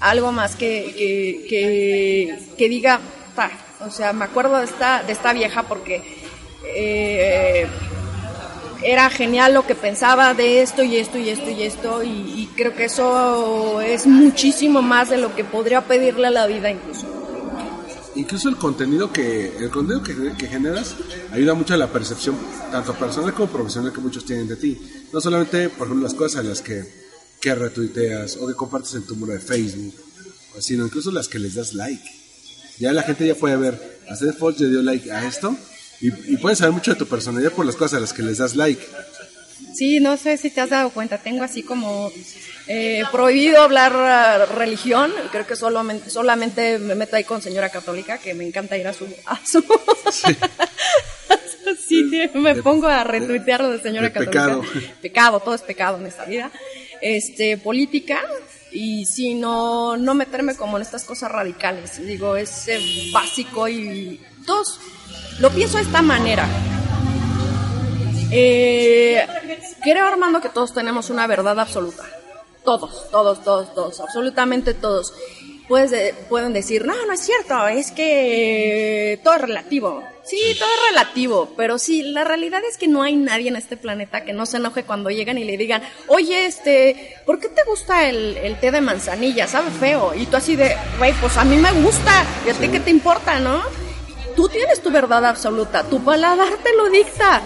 [0.00, 3.00] algo más que, que, que, que diga,
[3.36, 6.02] "Ta", o sea, me acuerdo de esta, de esta vieja porque
[6.74, 7.66] eh,
[8.82, 12.50] era genial lo que pensaba de esto y esto y esto y esto y, y
[12.56, 17.06] creo que eso es muchísimo más de lo que podría pedirle a la vida incluso.
[18.14, 20.94] incluso el contenido que el contenido que, que generas
[21.32, 22.36] ayuda mucho a la percepción
[22.70, 24.78] tanto personal como profesional que muchos tienen de ti
[25.12, 26.84] no solamente por ejemplo las cosas a las que
[27.40, 29.94] que retuiteas o que compartes en tu muro de Facebook
[30.58, 32.04] sino incluso las que les das like
[32.78, 35.56] ya la gente ya puede ver Seth Fox le dio like a esto
[36.00, 38.38] y, y pueden saber mucho de tu personalidad por las cosas a las que les
[38.38, 38.84] das like
[39.74, 42.10] Sí, no sé si te has dado cuenta, tengo así como
[42.66, 48.18] eh, prohibido hablar ah, religión, creo que solamente, solamente me meto ahí con señora católica,
[48.18, 49.06] que me encanta ir a su...
[49.26, 49.62] A su
[51.88, 54.42] sitio, me De- pongo a retuitear lo de señora de católica.
[54.46, 54.62] pecado.
[55.00, 56.50] Pecado, todo es pecado en esta vida.
[57.00, 58.20] Este, política,
[58.72, 62.80] y sí, no, no meterme como en estas cosas radicales, digo, es eh,
[63.12, 64.20] básico y...
[64.46, 64.78] Dos,
[65.38, 66.46] lo pienso de esta manera.
[68.32, 69.26] Eh,
[69.82, 72.04] creo, Armando, que todos tenemos una verdad absoluta.
[72.64, 75.12] Todos, todos, todos, todos, absolutamente todos.
[75.66, 80.02] Puedes de- pueden decir, no, no es cierto, es que todo es relativo.
[80.24, 83.76] Sí, todo es relativo, pero sí, la realidad es que no hay nadie en este
[83.76, 87.62] planeta que no se enoje cuando llegan y le digan, oye, este, ¿por qué te
[87.64, 89.46] gusta el, el té de manzanilla?
[89.48, 90.12] Sabe feo.
[90.14, 92.90] Y tú así de, güey, pues a mí me gusta, ¿y a ti qué te
[92.90, 93.62] importa, no?
[94.40, 97.42] Tú tienes tu verdad absoluta, tu paladar te lo dicta.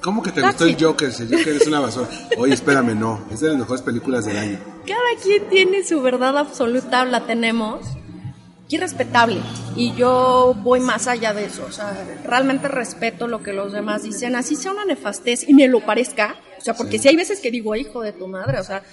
[0.00, 0.76] ¿Cómo que te That's gustó el.
[0.80, 1.10] Joker?
[1.18, 2.08] El Joker es una basura.
[2.38, 3.24] Oye, espérame, no.
[3.32, 4.60] Es de las mejores películas del año.
[4.86, 7.80] Cada quien tiene su verdad absoluta, la tenemos.
[8.68, 9.40] qué respetable.
[9.74, 11.64] Y yo voy más allá de eso.
[11.68, 15.66] O sea, realmente respeto lo que los demás dicen, así sea una nefastez y me
[15.66, 16.36] lo parezca.
[16.58, 18.84] O sea, porque si hay veces que digo, hijo de tu madre, o sea,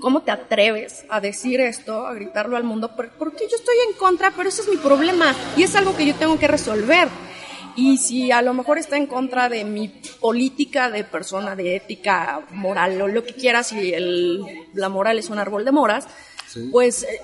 [0.00, 2.94] ¿cómo te atreves a decir esto, a gritarlo al mundo?
[2.96, 6.14] Porque yo estoy en contra, pero ese es mi problema y es algo que yo
[6.14, 7.08] tengo que resolver.
[7.76, 9.88] Y si a lo mejor está en contra de mi
[10.20, 15.30] política de persona, de ética, moral, o lo que quieras, y el, la moral es
[15.30, 16.08] un árbol de moras,
[16.72, 17.20] pues, eh,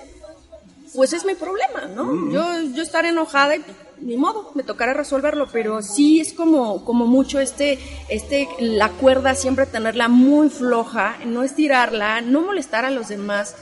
[0.93, 2.31] pues es mi problema, ¿no?
[2.31, 3.65] Yo, yo estaré enojada y
[4.01, 7.79] ni modo, me tocará resolverlo, pero sí es como, como mucho este,
[8.09, 13.55] este, la cuerda siempre tenerla muy floja, no estirarla, no molestar a los demás.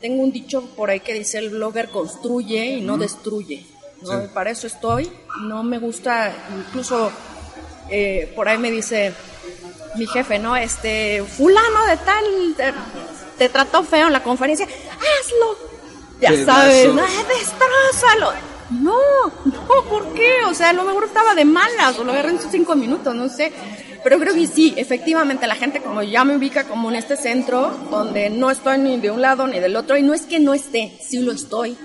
[0.00, 3.66] Tengo un dicho por ahí que dice el blogger construye y no destruye.
[4.02, 4.28] ¿no?
[4.32, 5.10] Para eso estoy.
[5.42, 7.10] No me gusta, incluso
[7.90, 9.14] eh, por ahí me dice
[9.96, 10.56] mi jefe, ¿no?
[10.56, 12.74] Este, fulano de tal,
[13.38, 15.76] te, trató feo en la conferencia, hazlo.
[16.20, 17.02] Ya sabes, ¿no?
[17.02, 18.55] destrázalo.
[18.70, 18.98] No,
[19.44, 20.44] no, ¿por qué?
[20.48, 23.14] O sea, a lo mejor estaba de malas o lo agarré en sus cinco minutos,
[23.14, 23.52] no sé.
[24.02, 27.76] Pero creo que sí, efectivamente, la gente como ya me ubica como en este centro,
[27.90, 30.54] donde no estoy ni de un lado ni del otro, y no es que no
[30.54, 31.76] esté, sí lo estoy,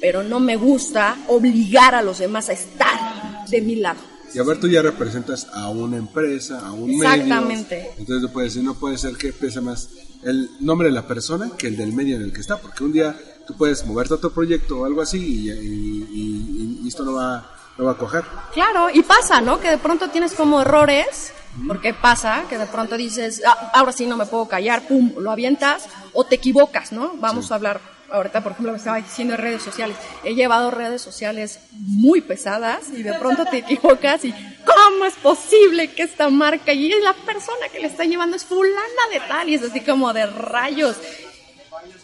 [0.00, 4.00] pero no me gusta obligar a los demás a estar de mi lado.
[4.34, 7.76] Y a ver, tú ya representas a una empresa, a un Exactamente.
[7.76, 7.90] medio.
[7.98, 9.88] Entonces no puede, ser, no puede ser que pese más
[10.24, 12.92] el nombre de la persona que el del medio en el que está, porque un
[12.92, 17.84] día tú puedes moverte a otro proyecto o algo así y, esto no va, no
[17.84, 18.24] va a coger.
[18.54, 19.58] Claro, y pasa, ¿no?
[19.58, 21.32] Que de pronto tienes como errores,
[21.66, 25.32] porque pasa que de pronto dices, ah, ahora sí no me puedo callar, pum, lo
[25.32, 27.14] avientas, o te equivocas, ¿no?
[27.16, 27.80] Vamos a hablar
[28.10, 32.88] ahorita, por ejemplo, me estaba diciendo en redes sociales, he llevado redes sociales muy pesadas
[32.92, 34.32] y de pronto te equivocas y
[34.64, 39.02] ¿cómo es posible que esta marca y la persona que le está llevando es fulana
[39.12, 39.48] de tal?
[39.48, 40.96] Y es así como de rayos.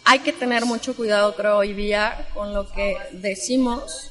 [0.04, 4.10] Hay que tener mucho cuidado, creo, hoy día con lo que decimos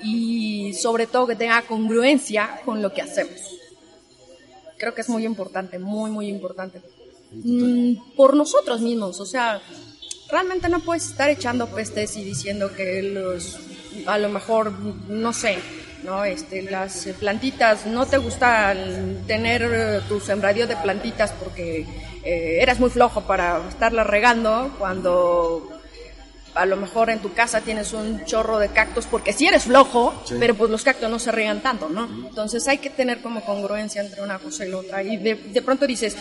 [0.00, 3.38] y sobre todo que tenga congruencia con lo que hacemos.
[4.78, 6.80] Creo que es muy importante, muy, muy importante.
[7.32, 9.60] Mm, por nosotros mismos, o sea,
[10.30, 13.58] realmente no puedes estar echando pestes y diciendo que los,
[14.06, 15.58] a lo mejor, no sé,
[16.02, 16.24] ¿no?
[16.24, 18.74] Este, las plantitas, no te gusta
[19.26, 21.86] tener tu sembradío de plantitas porque
[22.24, 25.68] eh, eras muy flojo para estarlas regando cuando
[26.54, 30.12] a lo mejor en tu casa tienes un chorro de cactus porque si eres flojo,
[30.38, 32.04] pero pues los cactus no se riegan tanto, ¿no?
[32.28, 35.02] Entonces hay que tener como congruencia entre una cosa y la otra.
[35.02, 36.16] Y de, de pronto dices,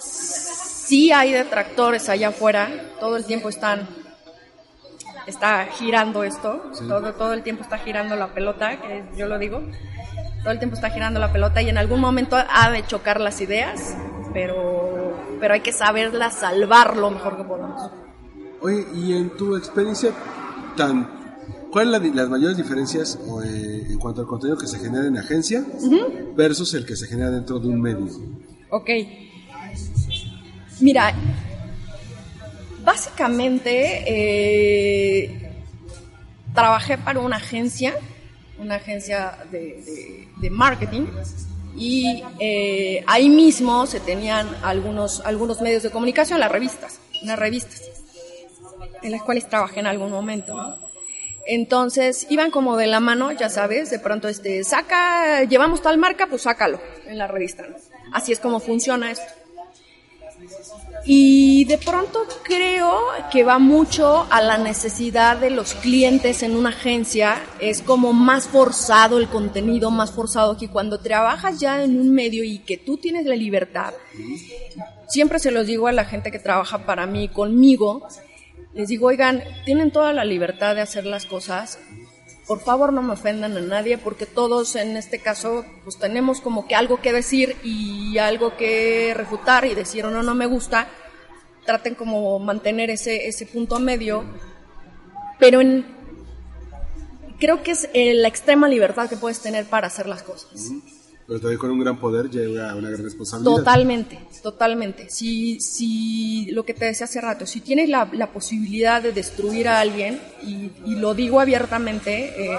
[0.00, 2.68] sí hay detractores allá afuera,
[2.98, 3.88] todo el tiempo están
[5.26, 9.62] está girando esto, todo, todo el tiempo está girando la pelota, que yo lo digo,
[10.42, 13.40] todo el tiempo está girando la pelota y en algún momento ha de chocar las
[13.40, 13.94] ideas,
[14.32, 17.90] pero, pero hay que saberla salvar lo mejor que podamos.
[18.60, 20.12] Oye, y en tu experiencia,
[20.76, 21.08] tan,
[21.70, 25.64] ¿cuáles son las mayores diferencias eh, en cuanto al contenido que se genera en agencia
[26.36, 28.06] versus el que se genera dentro de un medio?
[28.70, 28.90] Ok,
[30.80, 31.12] Mira,
[32.82, 35.52] básicamente eh,
[36.54, 37.94] trabajé para una agencia,
[38.58, 41.06] una agencia de, marketing,
[41.76, 47.82] y eh, ahí mismo se tenían algunos, algunos medios de comunicación, las revistas, unas revistas,
[49.02, 50.78] en las cuales trabajé en algún momento.
[51.46, 56.26] Entonces iban como de la mano, ya sabes, de pronto este, saca, llevamos tal marca,
[56.26, 57.64] pues sácalo en la revista.
[58.12, 59.39] Así es como funciona esto.
[61.04, 62.94] Y de pronto creo
[63.32, 67.42] que va mucho a la necesidad de los clientes en una agencia.
[67.58, 72.44] Es como más forzado el contenido, más forzado que cuando trabajas ya en un medio
[72.44, 73.94] y que tú tienes la libertad.
[75.08, 78.06] Siempre se los digo a la gente que trabaja para mí, conmigo.
[78.74, 81.78] Les digo, oigan, tienen toda la libertad de hacer las cosas.
[82.50, 86.66] Por favor no me ofendan a nadie porque todos en este caso pues tenemos como
[86.66, 90.88] que algo que decir y algo que refutar y decir no, no me gusta
[91.64, 94.24] traten como mantener ese, ese punto medio,
[95.38, 95.86] pero en,
[97.38, 100.72] creo que es eh, la extrema libertad que puedes tener para hacer las cosas.
[101.30, 103.58] Pero todavía con un gran poder llega una gran responsabilidad.
[103.58, 105.08] Totalmente, totalmente.
[105.10, 109.68] Si, si lo que te decía hace rato, si tienes la, la posibilidad de destruir
[109.68, 112.58] a alguien, y, y lo digo abiertamente, eh,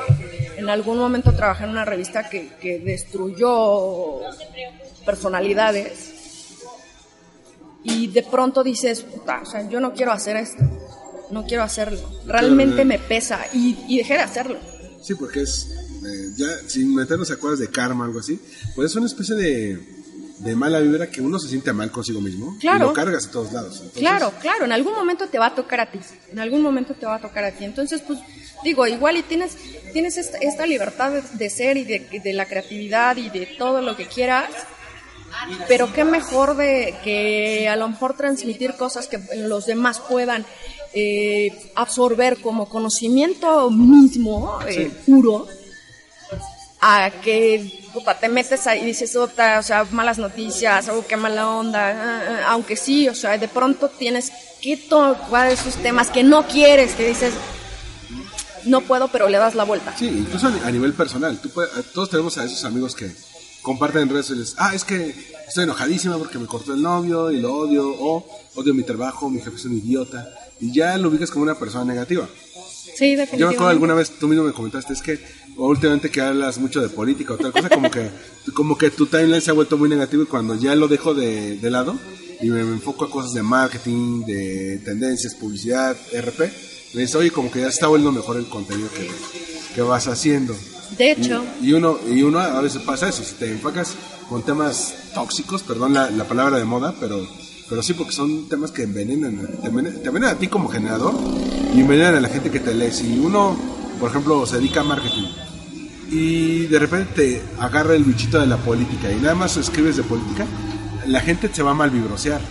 [0.55, 4.21] en algún momento trabajé en una revista que, que destruyó
[5.05, 6.13] personalidades,
[7.84, 10.63] y de pronto dices, puta, o sea, yo no quiero hacer esto,
[11.29, 14.60] no quiero hacerlo, realmente me pesa y, y dejé de hacerlo.
[15.01, 15.67] Sí, porque es,
[16.12, 18.39] eh, ya sin meternos a cosas de karma o algo así,
[18.76, 19.80] pues es una especie de,
[20.39, 22.78] de mala vibra que uno se siente mal consigo mismo Claro.
[22.86, 23.74] y lo cargas a todos lados.
[23.76, 26.00] Entonces, Claro, claro, en algún momento te va a tocar a ti,
[26.32, 27.63] en algún momento te va a tocar a ti.
[27.65, 28.19] Entonces, pues
[28.63, 29.56] digo, igual y tienes,
[29.93, 33.82] tienes esta, esta libertad de, de ser y de, de la creatividad y de todo
[33.82, 34.50] lo que quieras,
[35.67, 40.45] pero qué mejor de que a lo mejor transmitir cosas que los demás puedan
[40.93, 45.47] eh, absorber como conocimiento mismo, eh, puro,
[46.82, 51.15] a que puta, te metes ahí y dices, "Ota, o sea, malas noticias, o qué
[51.17, 56.10] mala onda, ah, ah", aunque sí, o sea, de pronto tienes que tocar esos temas
[56.10, 57.34] que no quieres, que dices,
[58.65, 59.94] no puedo, pero le das la vuelta.
[59.98, 61.39] Sí, incluso a nivel personal.
[61.39, 63.12] Tú puedes- todos tenemos a esos amigos que
[63.62, 64.56] comparten en redes sociales.
[64.58, 65.15] Ah, es que
[65.48, 67.88] estoy enojadísima porque me cortó el novio y lo odio.
[67.89, 70.30] O odio mi trabajo, mi jefe es un idiota.
[70.60, 72.28] Y ya lo ubicas como una persona negativa.
[72.28, 73.56] Sí, Yo me definitivamente.
[73.56, 75.20] acuerdo alguna vez, tú mismo me comentaste, es que
[75.58, 78.10] últimamente que hablas mucho de política o tal cosa, como que,
[78.54, 81.58] como que tu timeline se ha vuelto muy negativo y cuando ya lo dejo de,
[81.58, 81.96] de lado
[82.42, 86.40] y me, me enfoco a cosas de marketing, de tendencias, publicidad, RP,
[86.94, 89.08] me dices, oye, como que ya está volviendo mejor el contenido que,
[89.76, 90.56] que vas haciendo.
[90.98, 93.96] De hecho, Y, y uno, y uno a veces pasa eso, si te enfocas
[94.28, 97.26] con temas tóxicos, perdón la, la palabra de moda, pero,
[97.70, 101.14] pero sí porque son temas que envenenan, te envenenan, te envenenan a ti como generador
[101.74, 102.92] y envenenan a la gente que te lee.
[102.92, 103.58] Si uno,
[104.00, 105.28] por ejemplo, se dedica a marketing
[106.12, 110.04] y de repente te agarra el bichito de la política y nada más escribes de
[110.04, 110.45] política,
[111.08, 112.41] la gente se va a malvibrosear,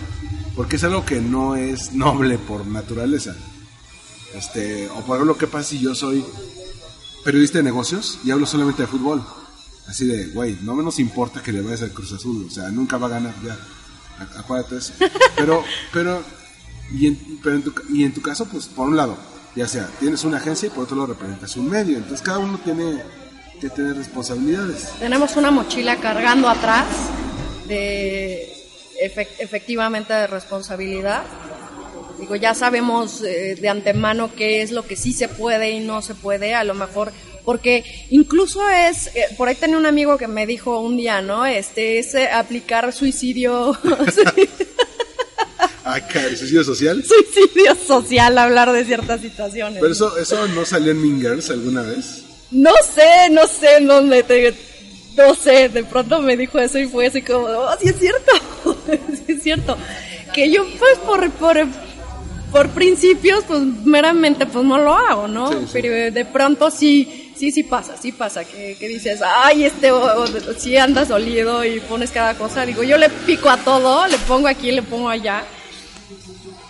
[0.55, 3.35] porque es algo que no es noble por naturaleza.
[4.33, 6.25] Este, o por ejemplo, ¿qué pasa si yo soy
[7.23, 9.23] periodista de negocios y hablo solamente de fútbol?
[9.87, 12.69] Así de, güey, no me nos importa que le vayas al Cruz Azul, o sea,
[12.69, 13.57] nunca va a ganar ya.
[14.19, 14.93] Ac- Acuérdate eso.
[15.35, 16.21] Pero, pero,
[16.93, 19.17] y en, pero en tu, y en tu caso, pues, por un lado,
[19.55, 21.97] ya sea, tienes una agencia y por otro lado representas un medio.
[21.97, 23.03] Entonces, cada uno tiene
[23.61, 24.89] que tener responsabilidades.
[24.99, 26.85] tenemos una mochila cargando atrás
[27.67, 28.51] de
[29.01, 31.23] efec- efectivamente de responsabilidad.
[32.19, 36.01] Digo, ya sabemos eh, de antemano qué es lo que sí se puede y no
[36.01, 37.11] se puede, a lo mejor,
[37.45, 41.45] porque incluso es, eh, por ahí tenía un amigo que me dijo un día, ¿no?
[41.45, 43.77] Este, es eh, aplicar suicidio,
[45.83, 45.99] Ah,
[46.37, 47.03] suicidio social.
[47.03, 49.79] suicidio social, hablar de ciertas situaciones.
[49.81, 52.23] Pero eso, eso no salió en Mean Girls alguna vez.
[52.51, 54.53] No sé, no sé, no me te-
[55.17, 58.31] no sé, de pronto me dijo eso y fue así como, oh, sí es cierto,
[59.25, 59.77] sí es cierto.
[60.33, 61.57] Que yo pues por, por,
[62.51, 65.49] por principios pues meramente pues no lo hago, ¿no?
[65.51, 65.69] Sí, sí.
[65.73, 70.21] Pero de pronto sí, sí, sí pasa, sí pasa, que, que dices, ay, este, o-
[70.23, 72.65] o- sí andas dolido y pones cada cosa.
[72.65, 75.43] Digo, yo le pico a todo, le pongo aquí, le pongo allá.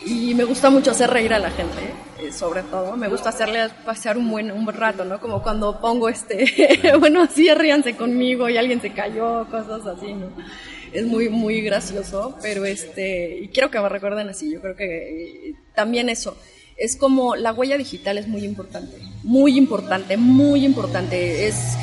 [0.06, 1.94] Y me gusta mucho hacer reír a la gente, eh,
[2.32, 2.96] sobre todo.
[2.96, 5.20] Me gusta hacerle pasar un buen, un buen rato, ¿no?
[5.20, 10.28] Como cuando pongo este, bueno, sí, ríanse conmigo y alguien se cayó, cosas así, ¿no?
[10.94, 14.52] Es muy, muy gracioso, pero este, y quiero que me recuerden así.
[14.52, 16.38] Yo creo que eh, también eso.
[16.78, 21.48] Es como la huella digital es muy importante, muy importante, muy importante.
[21.48, 21.76] Es,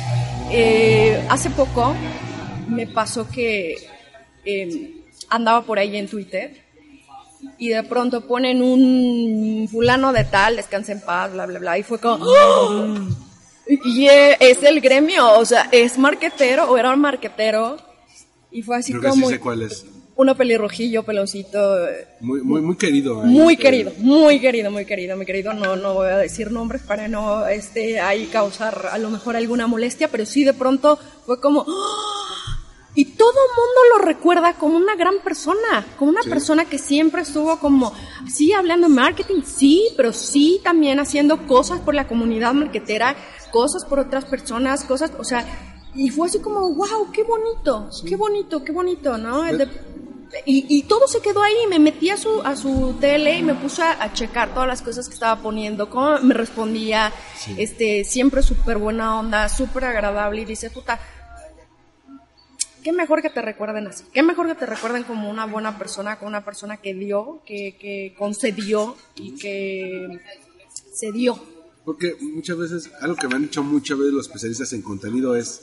[0.51, 1.95] eh, hace poco
[2.67, 3.77] me pasó que
[4.45, 4.93] eh,
[5.29, 6.58] andaba por ahí en Twitter
[7.57, 11.83] y de pronto ponen un fulano de tal, descansa en paz, bla, bla, bla, y
[11.83, 12.95] fue como, ¡Oh!
[13.67, 17.77] y eh, es el gremio, o sea, es marquetero o era un marquetero,
[18.51, 19.85] y fue así Creo que como sí sé cuál es.
[20.15, 23.21] uno pelirrojillo, peloncito, eh, Muy, muy, muy querido.
[23.21, 25.53] ahí, muy eh, querido, muy querido, muy querido, muy querido.
[25.53, 29.67] No, no voy a decir nombres para no este, ahí causar a lo mejor alguna
[29.67, 31.61] molestia, pero sí de pronto fue como...
[31.67, 32.08] ¡ah!
[33.01, 36.29] Y todo el mundo lo recuerda como una gran persona, como una Sí.
[36.29, 37.93] persona que siempre estuvo como,
[38.29, 43.15] sí, hablando de marketing, sí, pero sí también haciendo cosas por la comunidad marketera,
[43.51, 45.45] cosas por otras personas, cosas, o sea,
[45.95, 49.43] y fue así como, wow, qué bonito, qué bonito, qué bonito, ¿no?
[49.43, 49.69] De-
[50.45, 53.55] y, y todo se quedó ahí, me metí a su, a su tele y me
[53.55, 57.11] puse a, a checar todas las cosas que estaba poniendo, cómo me respondía,
[57.57, 60.99] este, siempre súper buena onda, súper agradable y dice, puta,
[62.83, 66.17] qué mejor que te recuerden así, qué mejor que te recuerden como una buena persona,
[66.17, 70.19] como una persona que dio, que, que concedió y que
[70.93, 71.39] se dio.
[71.85, 75.61] Porque muchas veces, algo que me han dicho muchas veces los especialistas en contenido es,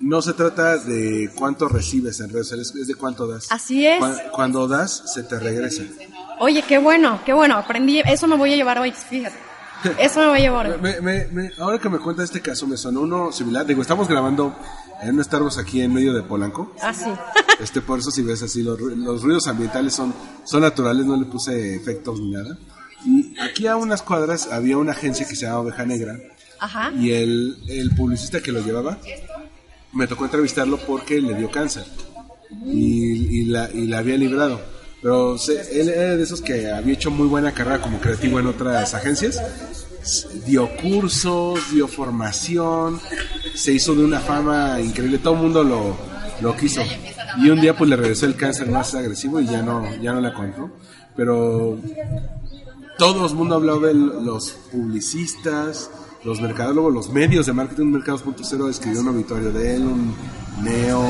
[0.00, 3.46] no se trata de cuánto recibes en redes sociales, es de cuánto das.
[3.52, 3.98] Así es.
[4.00, 5.84] Cuan- Cuando das, se te regresa.
[6.40, 9.36] Oye, qué bueno, qué bueno, aprendí, eso me voy a llevar hoy, fíjate.
[9.98, 10.80] Eso me voy a llevar.
[10.80, 13.66] Me- me- me- ahora que me cuenta este caso, me sonó uno similar.
[13.66, 14.54] Digo, estamos grabando
[15.02, 16.72] en un Starbucks aquí en medio de Polanco.
[16.80, 17.10] Ah, sí.
[17.60, 20.14] Este, por eso si ves así, los, los ruidos ambientales son,
[20.44, 22.56] son naturales, no le puse efectos ni nada.
[23.04, 26.18] Y aquí a unas cuadras había una agencia que se llama Oveja Negra.
[26.60, 26.92] Ajá.
[26.92, 28.98] Y el, el publicista que lo llevaba,
[29.92, 31.84] me tocó entrevistarlo porque le dio cáncer.
[32.64, 34.60] y, y la, y la había librado.
[35.02, 35.36] Pero
[35.72, 39.42] él era de esos que había hecho muy buena carrera como creativo en otras agencias.
[40.46, 43.00] Dio cursos, dio formación,
[43.54, 45.96] se hizo de una fama increíble, todo el mundo lo,
[46.40, 46.82] lo quiso.
[47.38, 50.20] Y un día pues le regresó el cáncer más agresivo y ya no, ya no
[50.20, 50.70] la contó.
[51.16, 51.78] Pero
[52.96, 55.90] todo el mundo habló de los publicistas,
[56.24, 60.14] los mercadólogos, los medios de marketing, Mercados.0 escribió un obituario de él, un
[60.62, 61.02] neo,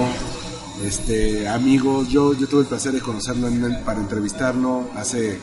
[0.85, 2.09] este, amigos.
[2.09, 5.39] Yo, yo tuve el placer de conocerlo en- para entrevistarlo hace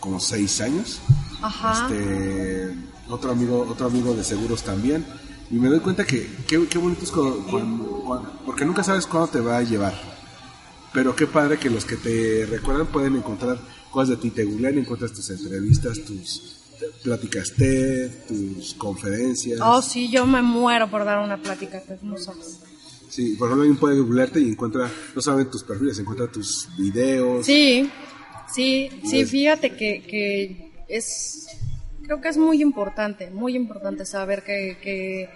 [0.00, 1.00] como seis años.
[1.42, 1.86] Ajá.
[1.90, 2.74] Este,
[3.08, 5.04] otro amigo, otro amigo de seguros también.
[5.50, 9.06] Y me doy cuenta que qué, qué bonito es cuando- cuando- cuando- porque nunca sabes
[9.06, 9.94] cuándo te va a llevar.
[10.92, 13.58] Pero qué padre que los que te recuerdan pueden encontrar
[13.90, 16.56] cosas de ti, te googlean, encuentras tus entrevistas, tus
[17.04, 19.60] pláticas TED, tus conferencias.
[19.62, 22.60] Oh, sí, yo me muero por dar una plática, pues, no sabes.
[23.08, 27.46] Sí, por ejemplo, alguien puede googlearte y encuentra no solamente tus perfiles, encuentra tus videos.
[27.46, 27.90] Sí,
[28.52, 31.46] sí, sí, fíjate que, que es,
[32.02, 35.28] creo que es muy importante, muy importante saber que, que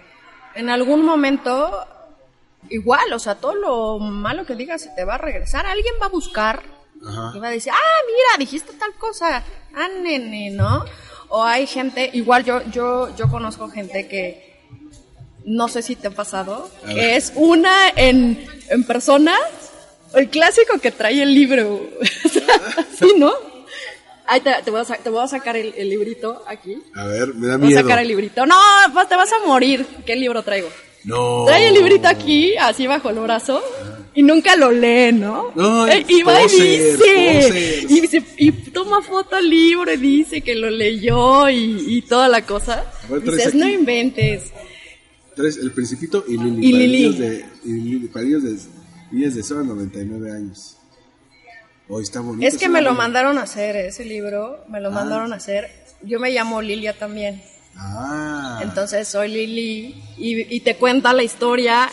[0.55, 1.71] en algún momento,
[2.69, 6.07] igual, o sea, todo lo malo que digas se te va a regresar, alguien va
[6.07, 6.61] a buscar
[7.05, 7.31] Ajá.
[7.35, 9.43] y va a decir, ah, mira, dijiste tal cosa,
[9.75, 10.83] ah, nene, ¿no?
[11.29, 14.50] O hay gente, igual yo, yo, yo conozco gente que,
[15.45, 19.35] no sé si te ha pasado, que es una en, en persona,
[20.13, 21.81] el clásico que trae el libro,
[22.99, 23.31] ¿sí, no?
[24.27, 26.77] Ahí te, te voy, a, te voy a sacar el, el librito aquí.
[26.95, 27.81] A ver, me da Voy a miedo.
[27.81, 28.45] sacar el librito.
[28.45, 28.55] No,
[28.93, 29.85] pues te vas a morir.
[30.05, 30.69] ¿Qué libro traigo?
[31.03, 31.43] No.
[31.47, 33.61] Trae el librito aquí, así bajo el brazo,
[34.13, 35.51] y nunca lo lee, ¿no?
[35.89, 36.47] Ay, Eh, y va y
[37.99, 42.45] dice, y, toma foto al libro y dice que lo leyó y, y toda la
[42.45, 42.85] cosa.
[43.23, 44.51] Dices, no inventes.
[45.35, 46.67] Tres, el Principito y Lili.
[46.67, 46.97] Y para Lili.
[47.03, 48.57] niños de, y Lili, para niños de,
[49.11, 50.77] niñas de solo 99 años.
[51.87, 52.47] Hoy está bonito.
[52.47, 55.69] Es que me lo mandaron a hacer, ese libro, me lo mandaron a hacer.
[56.01, 57.41] Yo me llamo Lilia también.
[57.75, 58.59] Ah.
[58.63, 61.89] Entonces soy Lili y, y te cuenta la historia.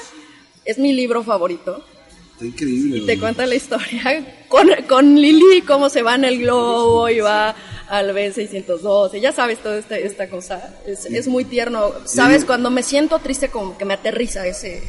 [0.65, 1.85] Es mi libro favorito.
[2.33, 2.99] Está increíble.
[2.99, 7.19] Y te cuenta la historia con, con Lili, cómo se va en el globo y
[7.21, 7.57] va
[7.89, 9.21] al B612.
[9.21, 10.75] Ya sabes toda esta, esta cosa.
[10.87, 11.93] Es, es muy tierno.
[12.05, 14.83] Sabes, cuando me siento triste, como que me aterriza ese.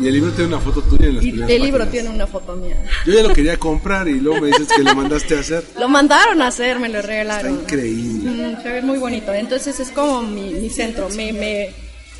[0.00, 1.90] Y el libro tiene una foto tuya en las Y el libro páginas.
[1.90, 2.80] tiene una foto mía.
[3.04, 5.64] Yo ya lo quería comprar y luego me dices que lo mandaste a hacer.
[5.78, 7.54] Lo mandaron a hacer, me lo Está regalaron.
[7.60, 8.30] increíble.
[8.30, 9.34] Mm, se ve muy bonito.
[9.34, 11.70] Entonces es como mi, mi centro, me, me,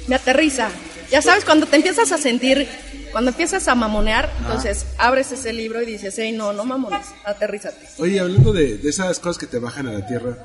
[0.08, 0.70] me aterriza.
[1.12, 2.66] Ya sabes, cuando te empiezas a sentir,
[3.12, 7.86] cuando empiezas a mamonear, entonces abres ese libro y dices, hey, no, no mamones, aterrízate.
[7.98, 10.38] Oye, hablando de, de esas cosas que te bajan a la tierra,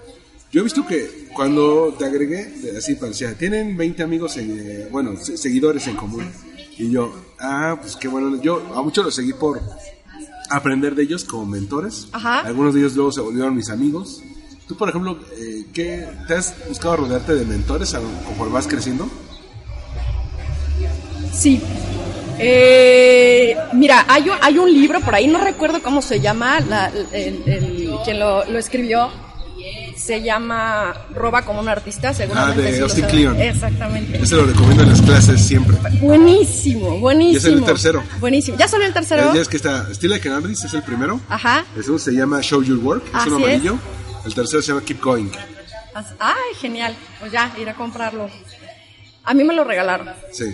[0.51, 5.17] yo he visto que cuando te agregué, así parecía, tienen 20 amigos, en, eh, bueno,
[5.17, 6.29] se- seguidores en común.
[6.77, 8.41] Y yo, ah, pues qué bueno.
[8.41, 9.61] Yo a muchos los seguí por
[10.49, 12.07] aprender de ellos como mentores.
[12.11, 12.39] Ajá.
[12.41, 14.21] Algunos de ellos luego se volvieron mis amigos.
[14.67, 17.93] Tú, por ejemplo, eh, ¿qué, ¿te has buscado rodearte de mentores
[18.25, 19.09] conforme vas creciendo?
[21.33, 21.61] Sí.
[22.39, 26.87] Eh, mira, hay, un- hay un libro por ahí, no recuerdo cómo se llama, la-
[27.11, 29.09] el, el- quien lo, lo escribió.
[29.95, 32.61] Se llama Roba como un artista, seguramente.
[32.61, 33.05] Ah, de sí Austin.
[33.05, 33.41] Kleon.
[33.41, 34.17] Exactamente.
[34.21, 35.75] Ese lo recomiendo en las clases siempre.
[36.01, 37.33] Buenísimo, buenísimo.
[37.33, 38.03] Y es el tercero.
[38.19, 38.57] Buenísimo.
[38.57, 39.33] ¿Ya salió el tercero?
[39.33, 41.19] Ya es que está an Artist, es el primero.
[41.29, 41.65] Ajá.
[41.75, 43.47] El segundo se llama Show Your Work, es Así un es.
[43.47, 43.79] amarillo.
[44.25, 45.29] El tercero se llama Keep Going.
[46.19, 46.95] Ay, genial.
[47.19, 48.29] Pues ya, iré a comprarlo.
[49.23, 50.09] A mí me lo regalaron.
[50.31, 50.45] Sí.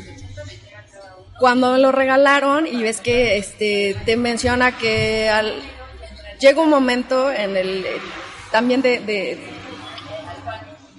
[1.41, 5.55] Cuando me lo regalaron y ves que este te menciona que al,
[6.39, 7.89] llega un momento en el eh,
[8.51, 9.39] también de, de-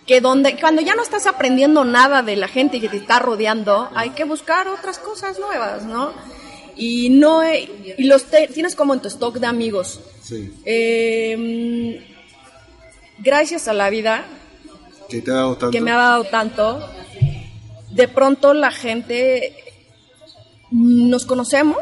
[0.04, 3.88] que donde cuando ya no estás aprendiendo nada de la gente que te está rodeando,
[3.94, 6.12] hay que buscar otras cosas nuevas, ¿no?
[6.74, 10.00] Y no eh, y los te- tienes como en tu stock de amigos.
[10.24, 10.52] Sí.
[10.64, 12.04] Eh,
[13.18, 14.24] gracias a la vida
[15.08, 15.70] Que te ha dado tanto.
[15.70, 16.80] que me ha dado tanto,
[17.90, 19.54] de pronto la gente
[20.72, 21.76] nos conocemos,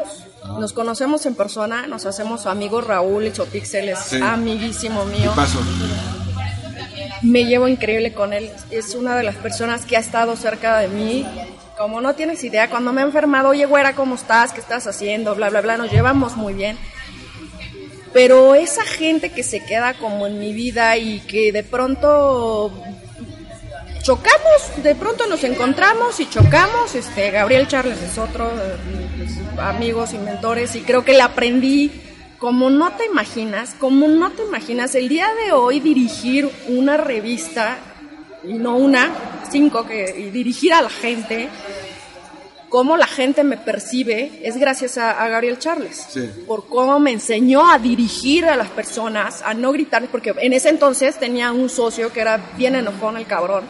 [0.59, 4.19] nos conocemos en persona, nos hacemos amigos, Raúl Echopixel es Sí.
[4.21, 5.59] amiguísimo Y mío, paso.
[7.21, 10.87] me llevo increíble con él, es una de las personas que ha estado cerca de
[10.87, 11.25] mí,
[11.77, 14.51] como no tienes idea, cuando me he enfermado, oye güera, ¿cómo estás?
[14.53, 15.35] ¿Qué estás haciendo?
[15.35, 16.77] Bla, bla, bla, nos llevamos muy bien.
[18.13, 22.71] Pero esa gente que se queda como en mi vida y que de pronto
[24.01, 26.95] chocamos, de pronto nos encontramos y chocamos.
[26.95, 28.49] Este, Gabriel Charles es otro,
[29.59, 31.91] amigos y mentores, y creo que le aprendí
[32.37, 37.77] como no te imaginas, como no te imaginas, el día de hoy dirigir una revista,
[38.43, 39.11] y no una,
[39.51, 41.49] cinco, que, y dirigir a la gente,
[42.71, 46.07] cómo la gente me percibe es gracias a, a Gabriel Charles.
[46.09, 46.27] Sí.
[46.47, 50.69] Por cómo me enseñó a dirigir a las personas, a no gritarles, porque en ese
[50.69, 53.65] entonces tenía un socio que era bien enojón el cabrón.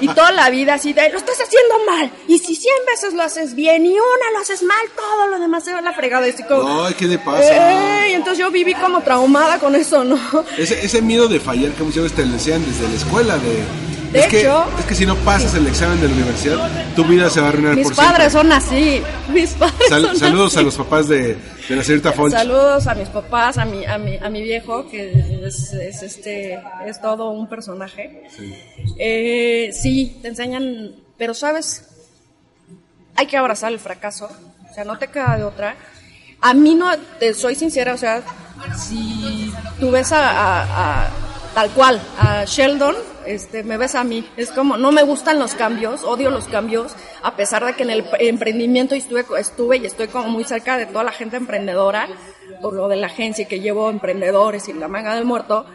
[0.00, 2.10] Y toda la vida así de, lo estás haciendo mal.
[2.26, 5.64] Y si 100 veces lo haces bien y una lo haces mal, todo lo demás
[5.64, 6.26] se va a la fregada.
[6.26, 8.06] Y como, Ay, ¿qué le pasa?
[8.06, 10.18] "Ey", entonces yo viví como traumada con eso, ¿no?
[10.56, 13.87] Ese, ese miedo de fallar que muchas veces te lo enseñan desde la escuela de...
[14.12, 17.28] De es, que, es que si no pasas el examen de la universidad, tu vida
[17.28, 18.50] se va a arruinar Mis por padres siempre.
[18.50, 19.02] son así.
[19.32, 20.58] Mis padres Sal- son saludos así.
[20.58, 21.36] a los papás de,
[21.68, 22.32] de la señorita Fonch.
[22.32, 25.12] Saludos a mis papás, a mi, a mi, a mi viejo, que
[25.44, 28.22] es, es este, es todo un personaje.
[28.98, 31.84] Eh, sí, te enseñan, pero sabes,
[33.14, 34.30] hay que abrazar el fracaso,
[34.70, 35.76] o sea, no te queda de otra.
[36.40, 36.88] A mí no,
[37.18, 38.22] te soy sincera, o sea,
[38.76, 40.62] si tú ves a, a-
[41.04, 41.10] a-
[41.58, 42.94] tal cual, a Sheldon,
[43.26, 46.92] este, me ves a mí, es como, no me gustan los cambios, odio los cambios,
[47.24, 50.86] a pesar de que en el emprendimiento estuve, estuve y estoy como muy cerca de
[50.86, 52.06] toda la gente emprendedora,
[52.62, 55.66] por lo de la agencia que llevo emprendedores y la manga del muerto,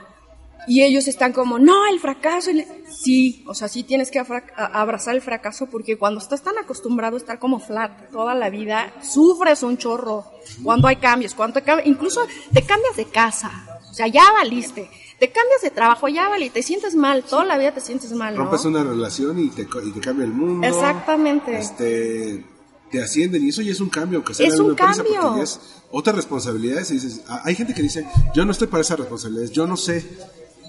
[0.67, 2.49] y ellos están como, no, el fracaso.
[2.51, 2.65] el-".
[2.89, 4.23] Sí, o sea, sí tienes que
[4.55, 8.93] abrazar el fracaso porque cuando estás tan acostumbrado a estar como flat toda la vida,
[9.01, 10.23] sufres un chorro.
[10.63, 12.21] Cuando hay cambios, cuando hay cam- incluso
[12.53, 13.51] te cambias de casa,
[13.91, 14.89] o sea, ya valiste.
[15.23, 18.35] Te cambias de trabajo, ya valiste, te sientes mal, toda la vida te sientes mal,
[18.35, 18.41] ¿no?
[18.41, 20.67] Rompes una relación y te, y te cambia el mundo.
[20.67, 21.57] Exactamente.
[21.57, 22.43] Este,
[22.91, 24.21] te ascienden y eso ya es un cambio.
[24.21, 25.41] Que sea Es un cambio.
[25.41, 25.61] es
[25.91, 28.05] otras responsabilidades y dices, hay gente que dice,
[28.35, 30.05] yo no estoy para esas responsabilidades, yo no sé.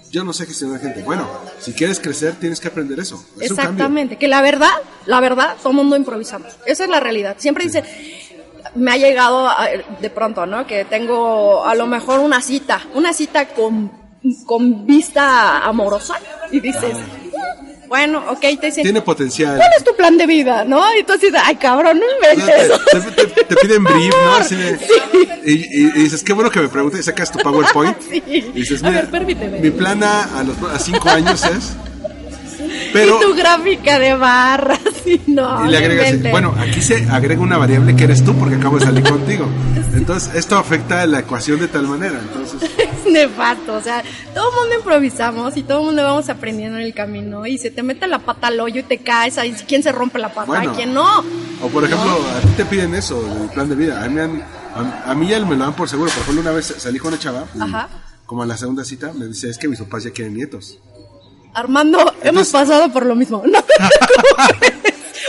[0.09, 1.03] Yo no sé gestionar gente.
[1.03, 1.27] Bueno,
[1.59, 3.21] si quieres crecer, tienes que aprender eso.
[3.41, 3.51] Es.
[3.51, 4.71] Exactamente, que la verdad,
[5.05, 6.55] la verdad, todo mundo improvisamos.
[6.65, 7.35] Esa es la realidad.
[7.39, 7.83] Siempre dice,
[8.75, 9.67] me ha llegado a-
[9.99, 10.65] de pronto, ¿no?
[10.65, 13.91] Que tengo a lo mejor una cita, una cita con,
[14.45, 16.15] con vista amorosa
[16.51, 16.95] y dices,
[17.87, 19.57] bueno, ok, te dicen, Tiene potencial.
[19.57, 20.81] ¿cuál es tu plan de vida, no?
[20.99, 22.71] Y tú de, ay cabrón, no inventes.
[22.91, 24.35] te, te- te- te piden brief, ¿no?
[24.35, 24.79] Así de-
[25.45, 27.97] y, y- y dices, qué bueno que me preguntes, y sacas tu PowerPoint.
[28.01, 28.23] Sí.
[28.27, 29.59] Y dices, A mira, ver, permíteme.
[29.59, 31.73] mi plan a, a los a cinco años es...
[32.95, 37.07] Pero, y tu gráfica de barras, y no, y le no agregas, bueno, aquí se
[37.09, 39.47] agrega una variable que eres tú porque acabo de salir contigo.
[39.93, 42.19] Entonces, esto afecta la ecuación de tal manera.
[42.19, 42.69] Entonces,
[43.05, 44.01] es nefasto, o sea,
[44.33, 47.69] todo el mundo improvisamos y todo el mundo vamos aprendiendo en el camino y se
[47.69, 50.47] te mete la pata al hoyo y te caes, ahí quién se rompe la pata,
[50.47, 50.73] Bueno.
[50.73, 51.19] quién no.
[51.61, 54.03] o por ejemplo, a ti te piden eso, el plan de vida.
[54.03, 56.09] A mí, a, a mí ya me lo dan por seguro.
[56.11, 59.27] Por ejemplo, una vez salí con una chava, y como a la segunda cita, me
[59.27, 60.79] dice, es que mis papás ya quieren nietos.
[61.55, 63.43] Armando, hemos pasado por lo mismo.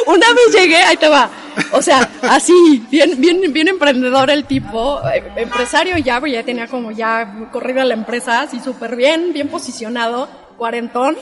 [0.07, 0.12] No.
[0.12, 1.29] Una vez llegué, ahí te va.
[1.72, 6.93] O sea, así, bien, bien, bien emprendedor el tipo, eh, empresario ya, ya tenía como
[6.93, 11.16] ya corrida la empresa, así súper bien, bien posicionado, cuarentón,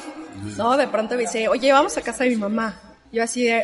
[0.56, 0.76] ¿no?
[0.76, 2.83] De pronto me dice, oye, vamos a casa de mi mamá.
[3.14, 3.62] Yo así de,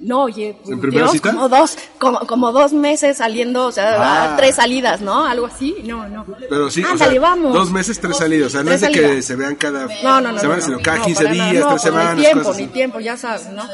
[0.00, 4.34] no, oye, pues, como dos, como, como dos meses saliendo, o sea, Ah.
[4.36, 5.26] tres salidas, ¿no?
[5.26, 6.24] Algo así, no, no.
[6.48, 7.52] Pero sí, o Ándale, sea, vamos.
[7.52, 8.46] dos meses, tres salidas.
[8.46, 10.38] O sea, no es de que se vean cada No, no, no.
[10.40, 12.16] semana, no, sino no, cada no, 15 para nada, días, no, tres semanas.
[12.16, 13.64] Ni tiempo, ni tiempo, ya sabes, ¿no?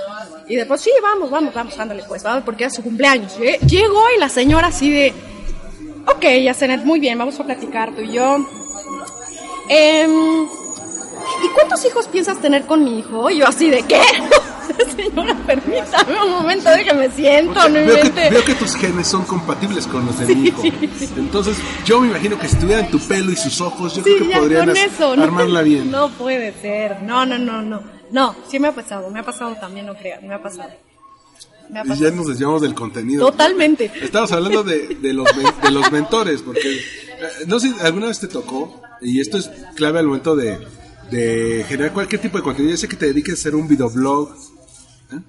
[0.49, 3.39] Y después, sí, vamos, vamos, vamos, ándale, pues, vamos, porque es su cumpleaños.
[3.39, 5.13] Lle- Llegó y la señora así de,
[6.07, 8.39] ok, Yacenet, muy bien, vamos a platicar tú y yo.
[9.69, 10.47] Em,
[11.45, 13.29] ¿Y cuántos hijos piensas tener con mi hijo?
[13.31, 14.01] Y yo así de, ¿qué?
[14.97, 18.31] señora, permítame un momento, déjame siento, no veo, que, invente.
[18.31, 20.63] veo que tus genes son compatibles con los de mi hijo.
[21.17, 24.29] Entonces, yo me imagino que si tuvieran tu pelo y sus ojos, yo Sí, creo
[24.31, 24.67] que podrían
[25.17, 25.91] no- armarla bien.
[25.91, 27.03] No puede ser.
[27.03, 27.83] No, no, no, no.
[28.11, 29.11] No, sí me ha pasado.
[29.11, 30.23] Me ha pasado también, no creas.
[30.23, 30.71] Me ha pasado.
[31.71, 32.11] Me ha Y pasado.
[32.11, 33.27] ya nos desviamos del contenido.
[33.31, 33.91] Totalmente.
[34.01, 35.29] Estamos hablando de, de los,
[35.63, 36.83] de los mentores, porque eh,
[37.47, 40.59] no sé, alguna vez te tocó, y esto es clave al momento de,
[41.11, 44.31] de generar cualquier tipo de contenido, ya sea que te dediques a hacer un videoblog,
[45.13, 45.21] ¿eh?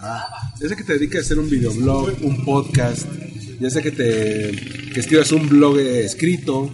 [0.00, 3.06] Ah, ya sea que te dediques a hacer un videoblog, un podcast,
[3.60, 4.52] ya sea que te
[4.94, 6.70] que escribas un blog escrito,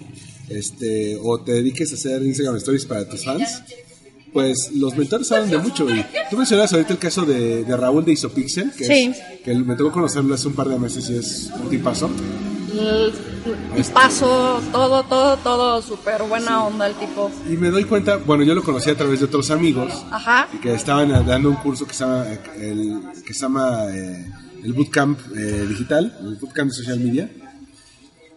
[0.49, 3.63] este, o te dediques a hacer Instagram Stories para tus fans,
[4.33, 5.89] pues los mentores hablan de mucho.
[5.89, 9.13] Y tú mencionas ahorita el caso de, de Raúl de Isopixel, que, Sí.
[9.15, 12.11] es, que me tocó conocerlo hace un par de meses y es un tipazo.
[12.79, 17.31] El paso, todo, todo, todo, súper buena onda el tipo.
[17.49, 20.49] Y me doy cuenta, bueno, yo lo conocí a través de otros amigos Ajá.
[20.53, 24.27] y que estaban dando un curso que se llama, el, que se llama eh,
[24.63, 27.31] el Bootcamp eh, Digital, el Bootcamp de Social Media.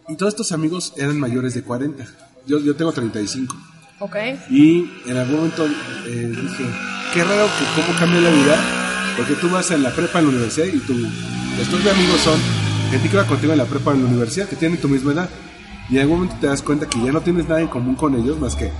[0.08, 2.06] Y todos estos amigos eran mayores de 40.
[2.46, 3.54] Yo, yo tengo 35.
[4.00, 4.16] Ok.
[4.50, 5.66] Y en algún momento
[6.06, 6.64] eh, dije,
[7.12, 10.30] qué raro que cómo cambia la vida, porque tú vas en la prepa en la
[10.30, 10.94] universidad y tú,
[11.60, 12.38] estos amigos son
[12.88, 15.30] gente que va contigo en la prepa en la universidad, que tienen tu misma edad.
[15.90, 18.14] Y en algún momento te das cuenta que ya no tienes nada en común con
[18.14, 18.70] ellos, más que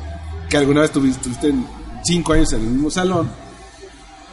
[0.48, 1.66] que alguna vez tuviste, estuviste en
[2.02, 3.28] cinco años en el mismo salón.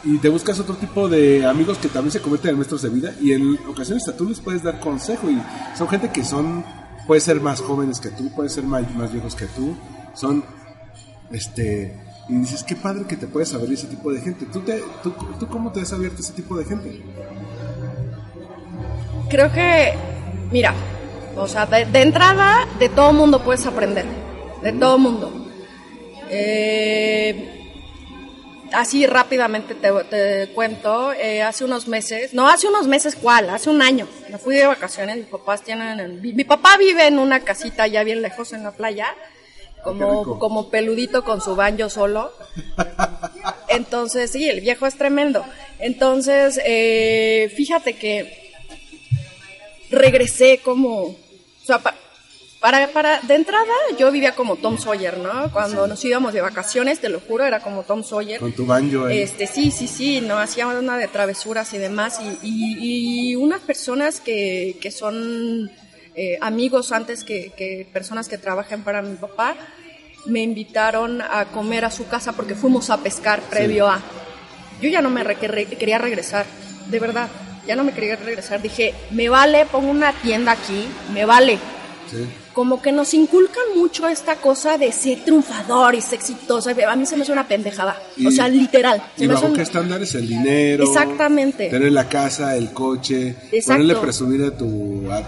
[0.03, 3.15] y te buscas otro tipo de amigos que también se convierten en maestros de vida
[3.19, 5.41] y en ocasiones a tú les puedes dar consejo y
[5.75, 6.63] son gente que son,
[7.07, 9.75] puede ser más jóvenes que tú, puede ser más, más viejos que tú,
[10.13, 10.43] son,
[11.31, 11.99] este,
[12.29, 14.45] y dices, qué padre que te puedes abrir ese tipo de gente.
[14.45, 17.01] ¿Tú, te, tú, tú cómo te has abierto ese tipo de gente?
[19.29, 19.93] Creo que,
[20.51, 20.73] mira,
[21.35, 24.05] o sea, de, de entrada, de todo mundo puedes aprender,
[24.61, 25.31] de todo mundo.
[26.29, 27.55] Eh,
[28.71, 33.49] así rápidamente te, te cuento, eh, hace unos meses, no hace unos meses, ¿cuál?
[33.49, 37.19] Hace un año, me fui de vacaciones, mis papás tienen, mi, mi papá vive en
[37.19, 39.07] una casita ya bien lejos en la playa,
[39.83, 42.31] como, como peludito con su baño solo.
[43.69, 45.45] Entonces, sí, el viejo es tremendo.
[45.79, 48.44] Entonces, eh, fíjate que
[49.89, 51.15] regresé como, o
[51.65, 51.95] sea, pa-
[52.59, 53.65] para, para, de entrada
[53.99, 55.51] yo vivía como Tom Sawyer, ¿no?
[55.51, 58.39] Cuando nos íbamos de vacaciones, te lo juro, era como Tom Sawyer.
[58.39, 59.19] Con tu banjo ahí.
[59.19, 63.61] Este, sí, sí, sí, no, hacía una de travesuras y demás, y, y- y unas
[63.61, 65.69] personas que, que son
[66.15, 69.55] eh, amigos antes que, que personas que trabajan para mi papá,
[70.25, 74.01] me invitaron a comer a su casa porque fuimos a pescar previo a...
[74.81, 76.45] Yo ya no me re- quería regresar,
[76.87, 77.29] de verdad,
[77.67, 78.61] ya no me quería regresar.
[78.61, 81.57] Dije, me vale, pongo una tienda aquí, me vale.
[82.11, 82.17] Sí.
[82.53, 86.69] Como que nos inculcan mucho esta cosa de ser triunfador y ser exitoso.
[86.87, 87.99] A mí se me hace una pendejada.
[88.15, 89.01] Y- o sea, literal.
[89.17, 90.13] Se ¿Y bajo un- qué estándares?
[90.15, 90.85] El dinero.
[90.85, 91.69] Exactamente.
[91.69, 93.35] Tener la casa, el coche.
[93.51, 93.81] Exacto.
[93.81, 95.11] Ponerle presumir a tu.
[95.11, 95.19] A,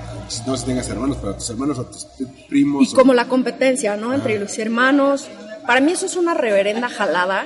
[0.46, 2.08] no sé si tengas hermanos, pero a tus hermanos, a tus
[2.48, 2.88] primos.
[2.90, 4.14] Y como la competencia, ¿no?
[4.14, 5.28] Entre los hermanos.
[5.66, 7.46] Para mí eso es una reverenda jalada.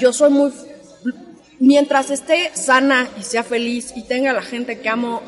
[0.00, 0.50] Yo soy muy...
[1.60, 5.22] Mientras esté sana y sea feliz y tenga la gente que amo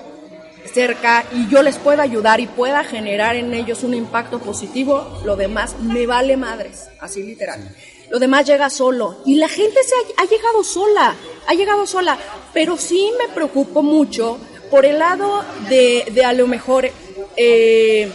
[0.73, 5.37] cerca y yo les pueda ayudar y pueda generar en ellos un impacto positivo, lo
[5.37, 7.77] demás me vale madres, así literal.
[8.11, 11.15] Lo demás llega solo y la gente se ha, ha llegado sola,
[11.47, 12.17] ha llegado sola,
[12.55, 14.39] pero sí me preocupo mucho
[14.71, 16.91] por el lado de, de a lo mejor
[17.37, 18.11] eh,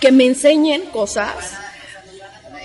[0.00, 1.52] que me enseñen cosas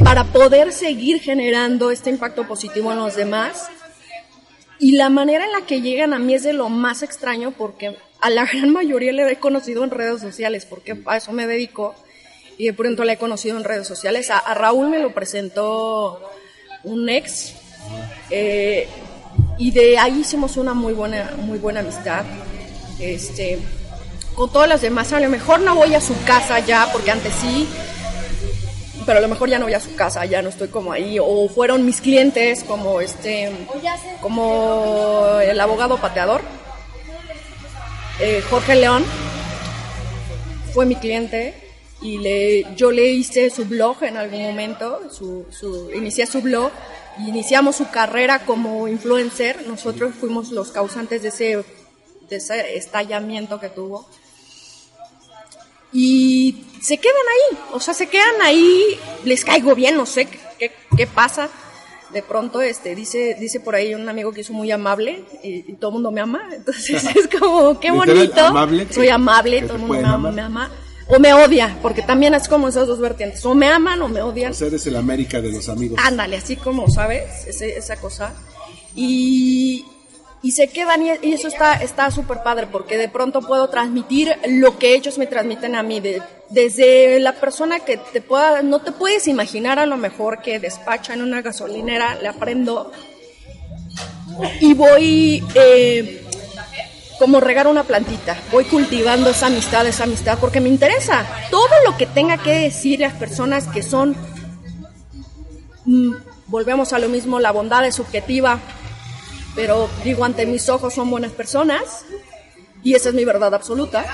[0.03, 3.69] para poder seguir generando este impacto positivo en los demás.
[4.79, 7.97] Y la manera en la que llegan a mí es de lo más extraño porque
[8.21, 11.95] a la gran mayoría le he conocido en redes sociales, porque a eso me dedico.
[12.57, 14.29] Y de pronto le he conocido en redes sociales.
[14.29, 16.21] A, a Raúl me lo presentó
[16.83, 17.53] un ex.
[18.29, 18.87] eh,
[19.57, 22.23] y de ahí hicimos una muy buena, muy buena amistad.
[22.99, 23.59] Este,
[24.33, 27.33] con todas las demás, a lo mejor no voy a su casa ya, porque antes
[27.33, 27.67] sí,
[29.09, 31.17] pero a lo mejor ya no voy a su casa, ya no estoy como ahí,
[31.19, 33.51] o fueron mis clientes como este,
[34.21, 36.41] como el abogado pateador,
[38.19, 39.03] eh, Jorge León,
[40.75, 41.55] fue mi cliente
[42.03, 46.69] y le, yo le hice su blog en algún momento, su, su, inicié su blog,
[47.17, 51.65] iniciamos su carrera como influencer, nosotros fuimos los causantes de ese,
[52.29, 54.07] de ese estallamiento que tuvo
[55.91, 60.27] y se quedan ahí, o sea, se quedan ahí, les caigo bien, no sé
[60.57, 61.49] qué, qué, pasa.
[62.13, 65.73] De pronto, este, dice, dice por ahí un amigo que es muy amable y, y
[65.75, 68.43] todo el mundo me ama, entonces es como, qué bonito.
[68.45, 70.71] amable, Soy amable, todo el mundo me ama, me ama.
[71.11, 73.43] O me odia, porque también es como esas dos vertientes.
[73.43, 74.51] O me aman o me odian.
[74.51, 75.97] O sea, eres el América de los amigos.
[76.03, 77.47] Ándale, así como, ¿sabes?
[77.47, 78.35] Ese- esa cosa.
[78.95, 79.85] Y,
[80.41, 84.35] y se quedan y, y eso está está súper padre porque de pronto puedo transmitir
[84.47, 85.99] lo que ellos me transmiten a mí.
[85.99, 90.57] de- desde la persona que te pueda, no te puedes imaginar a lo mejor que
[90.59, 92.91] despacha en una gasolinera, le aprendo
[94.59, 96.25] y voy eh,
[97.19, 98.35] como regar una plantita.
[98.51, 101.23] Voy cultivando esa amistad, esa amistad, porque me interesa.
[101.51, 104.15] Todo lo que tenga que decir las personas que son,
[105.85, 106.13] mm,
[106.47, 108.59] volvemos a lo mismo, la bondad es subjetiva,
[109.55, 112.05] pero digo, ante mis ojos son buenas personas,
[112.83, 114.05] y esa es mi verdad absoluta.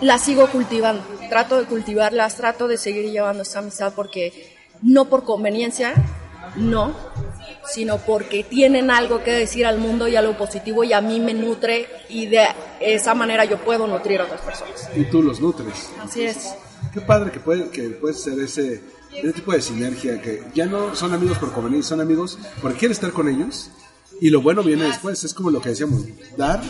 [0.00, 5.24] Las sigo cultivando, trato de cultivarlas, trato de seguir llevando esa amistad porque no por
[5.24, 5.94] conveniencia,
[6.56, 6.94] no,
[7.64, 11.34] sino porque tienen algo que decir al mundo y algo positivo y a mí me
[11.34, 12.48] nutre y de
[12.80, 14.88] esa manera yo puedo nutrir a otras personas.
[14.96, 15.90] Y tú los nutres.
[16.00, 16.54] Así es.
[16.92, 18.82] Qué padre que puede, que puede ser ese,
[19.14, 22.96] ese tipo de sinergia, que ya no son amigos por conveniencia, son amigos porque quieres
[22.96, 23.70] estar con ellos
[24.20, 25.22] y lo bueno viene después.
[25.24, 26.04] Es como lo que decíamos,
[26.36, 26.62] dar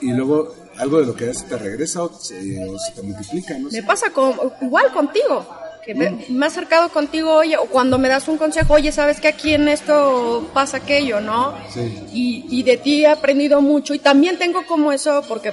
[0.00, 3.58] y luego algo de lo que das te regresa o se, o se te multiplica.
[3.58, 3.70] ¿no?
[3.70, 5.46] Me pasa con, igual contigo,
[5.84, 9.28] que me, me acercado contigo, oye, o cuando me das un consejo, oye, sabes que
[9.28, 11.54] aquí en esto pasa aquello, ¿no?
[11.72, 12.02] Sí.
[12.12, 15.52] Y, y de ti he aprendido mucho y también tengo como eso, porque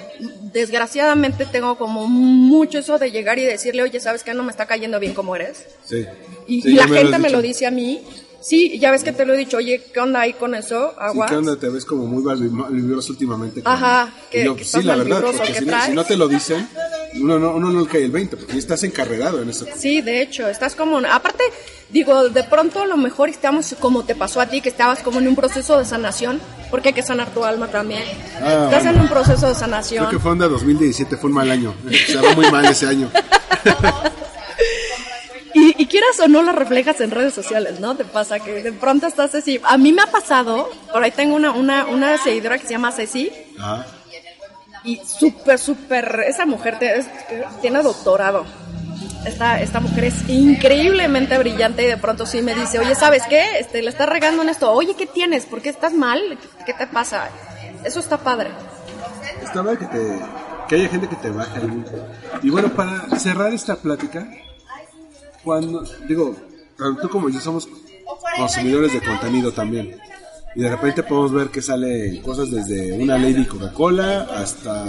[0.53, 4.65] desgraciadamente tengo como mucho eso de llegar y decirle, oye, sabes que no me está
[4.65, 5.65] cayendo bien como eres.
[5.83, 6.05] Sí.
[6.47, 8.01] Y, Sí, y ya la me gente me lo dice a mí
[8.41, 10.89] Sí, ya ves que te lo he dicho, oye, ¿qué onda ahí con eso?
[10.91, 11.27] Sí, Agua.
[11.27, 11.55] ¿qué onda?
[11.57, 13.61] Te ves como muy malvibroso últimamente.
[13.61, 16.03] con- Ajá, que- Y yo, que sí, la verdad, porque ¿qué si no, si no
[16.03, 16.67] te lo dicen,
[17.21, 19.65] uno no, uno no cae el 20, porque estás encarrerado en eso.
[19.77, 21.43] Sí, de hecho, estás como, aparte,
[21.89, 25.19] digo, de pronto a lo mejor estamos como te pasó a ti, que estabas como
[25.19, 28.03] en un proceso de sanación, porque hay que sanar tu alma también.
[28.41, 28.97] Ah, estás bueno.
[28.97, 30.09] en un proceso de Creo sanación.
[30.09, 31.75] que fue onda 2017, fue un mal año.
[32.07, 33.11] Se va muy mal ese año.
[36.01, 37.95] Quieras o no lo reflejas en redes sociales, ¿no?
[37.95, 39.61] Te pasa que de pronto estás así.
[39.63, 42.91] A mí me ha pasado, por ahí tengo una, una, una seguidora que se llama
[42.91, 43.85] Ceci, Ajá.
[44.83, 47.07] y súper, súper, esa mujer te- es-
[47.61, 48.45] tiene doctorado.
[49.27, 53.59] Esta, esta mujer es increíblemente brillante y de pronto sí me dice, oye, ¿sabes qué?
[53.59, 54.71] Este, le estás regando en esto.
[54.71, 55.45] Oye, ¿qué tienes?
[55.45, 56.19] ¿Por qué estás mal?
[56.65, 57.29] ¿Qué te pasa?
[57.83, 58.49] Eso está padre.
[59.43, 60.19] Está mal que, te,
[60.67, 61.59] que haya gente que te baje
[62.41, 64.27] Y bueno, para cerrar esta plática,
[65.43, 66.35] cuando, digo,
[66.77, 67.67] tanto como yo somos
[68.37, 69.97] consumidores de contenido también.
[70.55, 74.83] Y de repente podemos ver que sale cosas desde una Lady Coca-Cola hasta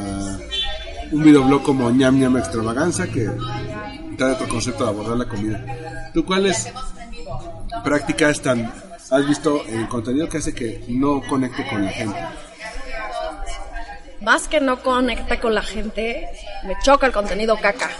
[1.13, 3.31] un videoblog como ñam ñam extravaganza que
[4.17, 5.65] trae otro concepto de abordar la comida.
[6.13, 6.69] ¿Tú cuáles
[7.85, 8.73] prácticas tan
[9.11, 12.19] has visto en contenido que hace que no conecte con la gente?
[14.21, 16.29] Más que no conecta con la gente,
[16.65, 17.91] me choca el contenido caca.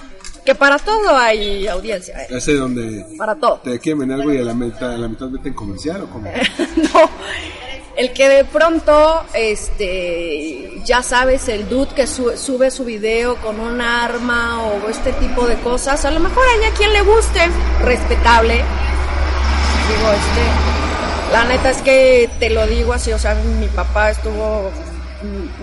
[0.45, 2.27] Que para todo hay audiencia, ¿eh?
[2.31, 3.61] Ese donde Para todo.
[3.63, 6.29] te vender algo y a la mitad, a la mitad meten comercial o como
[6.77, 7.11] no.
[7.95, 13.61] El que de pronto, este, ya sabes, el dude que su- sube su video con
[13.61, 17.41] un arma o este tipo de cosas, a lo mejor hay a quien le guste,
[17.85, 18.55] respetable.
[18.55, 24.71] Digo, este, la neta es que te lo digo así, o sea, mi papá estuvo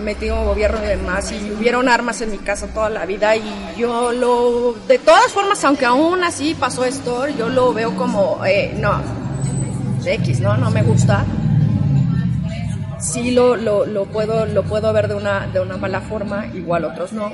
[0.02, 3.42] metido gobierno y demás y hubieron armas en mi casa toda la vida y
[3.76, 8.74] yo lo, de todas formas, aunque aún así pasó esto, yo lo veo como, eh,
[8.78, 9.00] no,
[10.04, 10.56] X, ¿no?
[10.56, 11.24] No me gusta.
[12.98, 16.84] Sí lo, lo, lo puedo, lo puedo ver de una, de una mala forma, igual
[16.84, 17.32] otros no.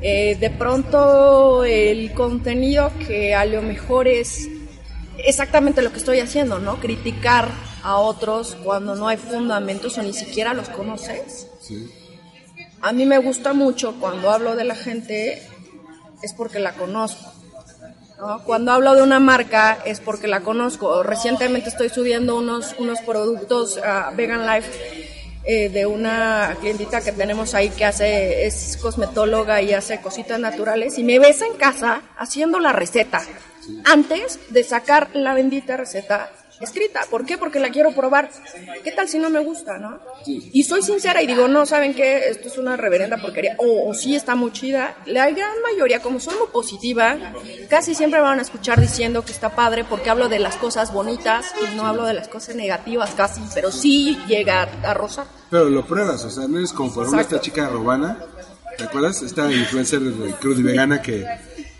[0.00, 4.48] Eh, de pronto el contenido que a lo mejor es
[5.18, 6.76] exactamente lo que estoy haciendo, ¿no?
[6.76, 7.48] Criticar
[7.84, 11.46] a otros cuando no hay fundamentos o ni siquiera los conoces.
[11.60, 11.88] Sí.
[12.80, 15.42] A mí me gusta mucho cuando hablo de la gente
[16.22, 17.32] es porque la conozco.
[18.18, 18.42] ¿no?
[18.44, 21.02] Cuando hablo de una marca es porque la conozco.
[21.02, 24.70] Recientemente estoy subiendo unos, unos productos a Vegan Life
[25.44, 30.96] eh, de una clientita que tenemos ahí que hace es cosmetóloga y hace cositas naturales
[30.96, 33.22] y me ves en casa haciendo la receta
[33.84, 36.30] antes de sacar la bendita receta
[36.60, 37.00] escrita.
[37.10, 37.38] ¿Por qué?
[37.38, 38.30] Porque la quiero probar.
[38.82, 39.98] ¿Qué tal si no me gusta, no?
[40.26, 42.28] Y soy sincera y digo, no, ¿saben qué?
[42.28, 43.56] Esto es una reverenda porquería.
[43.58, 44.96] O, o sí está muy chida.
[45.06, 47.16] La gran mayoría, como soy muy positiva,
[47.68, 51.46] casi siempre van a escuchar diciendo que está padre porque hablo de las cosas bonitas
[51.62, 55.26] y no hablo de las cosas negativas casi, pero sí llega a, rozar.
[55.50, 57.36] Pero lo pruebas, o sea, no eres como por ejemplo Exacto.
[57.36, 58.18] esta chica Robana,
[58.76, 59.22] ¿te acuerdas?
[59.22, 61.26] Esta influencer de crud y vegana que,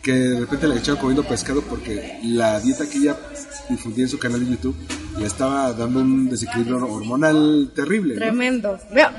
[0.02, 3.16] que de repente la echaron comiendo pescado porque la dieta que ella
[3.68, 4.76] difundía en su canal de YouTube
[5.18, 8.14] le estaba dando un desequilibrio hormonal terrible.
[8.14, 8.20] ¿no?
[8.20, 8.78] Tremendo.
[8.90, 9.12] Vea,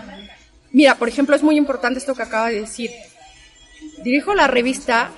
[0.71, 2.91] mira, por ejemplo, es muy importante esto que acaba de decir.
[4.03, 5.09] Dirijo la revista,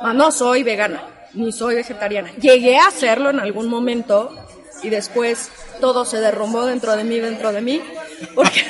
[0.00, 1.02] ah, no soy vegana,
[1.34, 2.32] ni soy vegetariana.
[2.40, 4.34] Llegué a hacerlo en algún momento
[4.82, 5.50] y después
[5.80, 7.80] todo se derrumbó dentro de mí, dentro de mí,
[8.34, 8.64] porque,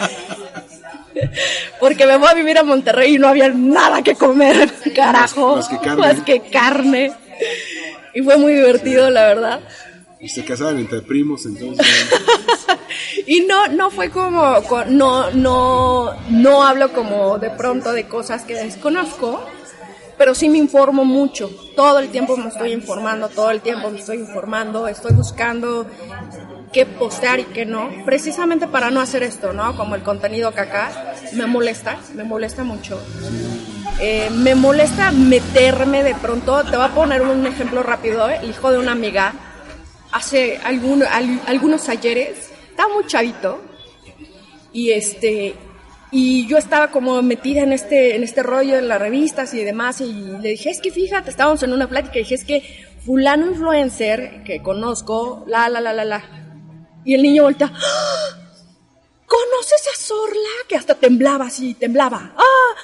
[1.81, 5.69] porque me voy a vivir a Monterrey y no había nada que comer, carajo, Más
[5.69, 5.97] que carne.
[5.97, 7.13] más que carne.
[8.15, 9.61] Y fue muy divertido, la verdad.
[10.21, 11.87] Y se casaban entre primos, entonces.
[13.27, 18.43] Y no, no fue como, co- no, no, no hablo como de pronto de cosas
[18.45, 19.41] que desconozco,
[20.17, 21.51] pero sí me informo mucho.
[21.77, 25.87] Todo el tiempo me estoy informando, todo el tiempo me estoy informando, estoy buscando
[26.73, 29.77] qué postear y qué no, precisamente para no hacer esto, ¿no?
[29.77, 30.91] Como el contenido que acá
[31.35, 32.99] me molesta, me molesta mucho.
[34.01, 38.39] Eh, me molesta meterme de pronto, te voy a poner un ejemplo rápido, ¿eh?
[38.43, 39.35] el hijo de una amiga,
[40.13, 43.63] hace algún- al- algunos ayeres, estaba muy chavito,
[44.73, 45.55] y este
[46.11, 50.01] y yo estaba como metida en este en este rollo en las revistas y demás
[50.01, 53.47] y le dije es que fíjate estábamos en una plática y dije es que fulano
[53.47, 56.25] influencer que conozco la la la la la
[57.05, 58.39] y el niño voltea ¡Ah!
[59.27, 60.49] ¿Conoces a Sorla?
[60.67, 62.33] Que hasta temblaba así, temblaba.
[62.35, 62.75] ¡Ah!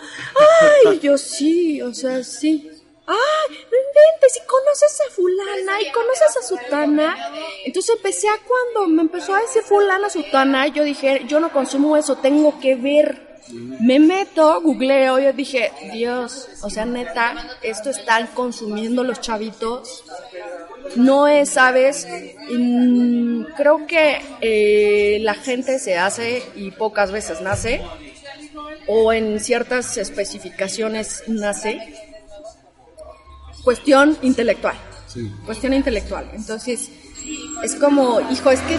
[0.91, 1.01] ¡Ay!
[1.03, 2.71] Yo sí, o sea, sí.
[3.07, 3.17] ¡Ay!
[3.51, 7.17] No inventes, y conoces a fulana, y conoces a sutana.
[7.65, 11.97] Entonces empecé a cuando me empezó a decir fulana, sutana, yo dije, yo no consumo
[11.97, 13.35] eso, tengo que ver.
[13.49, 20.03] Me meto, googleo, yo dije, Dios, o sea, neta, esto están consumiendo los chavitos.
[20.97, 22.09] No es, ¿sabes?
[22.51, 27.83] Mm, creo que eh, la gente se hace y pocas veces nace,
[28.87, 31.81] o en ciertas especificaciones nace,
[33.65, 34.77] cuestión intelectual.
[35.07, 35.31] Sí.
[35.47, 36.31] Cuestión intelectual.
[36.35, 36.91] Entonces,
[37.63, 38.75] es como, hijo, es que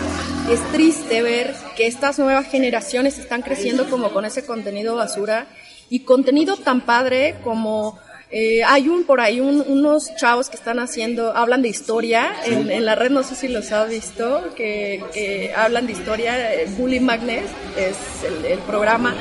[0.53, 5.47] es triste ver que estas nuevas generaciones están creciendo como con ese contenido basura
[5.89, 7.97] y contenido tan padre como
[8.31, 12.69] eh, hay un por ahí un- unos chavos que están haciendo, hablan de historia en,
[12.69, 16.67] en la red, no sé si los has visto, que, que hablan de historia, eh,
[16.77, 17.45] Bully Magnet
[17.77, 17.95] es
[18.27, 19.15] el, el programa,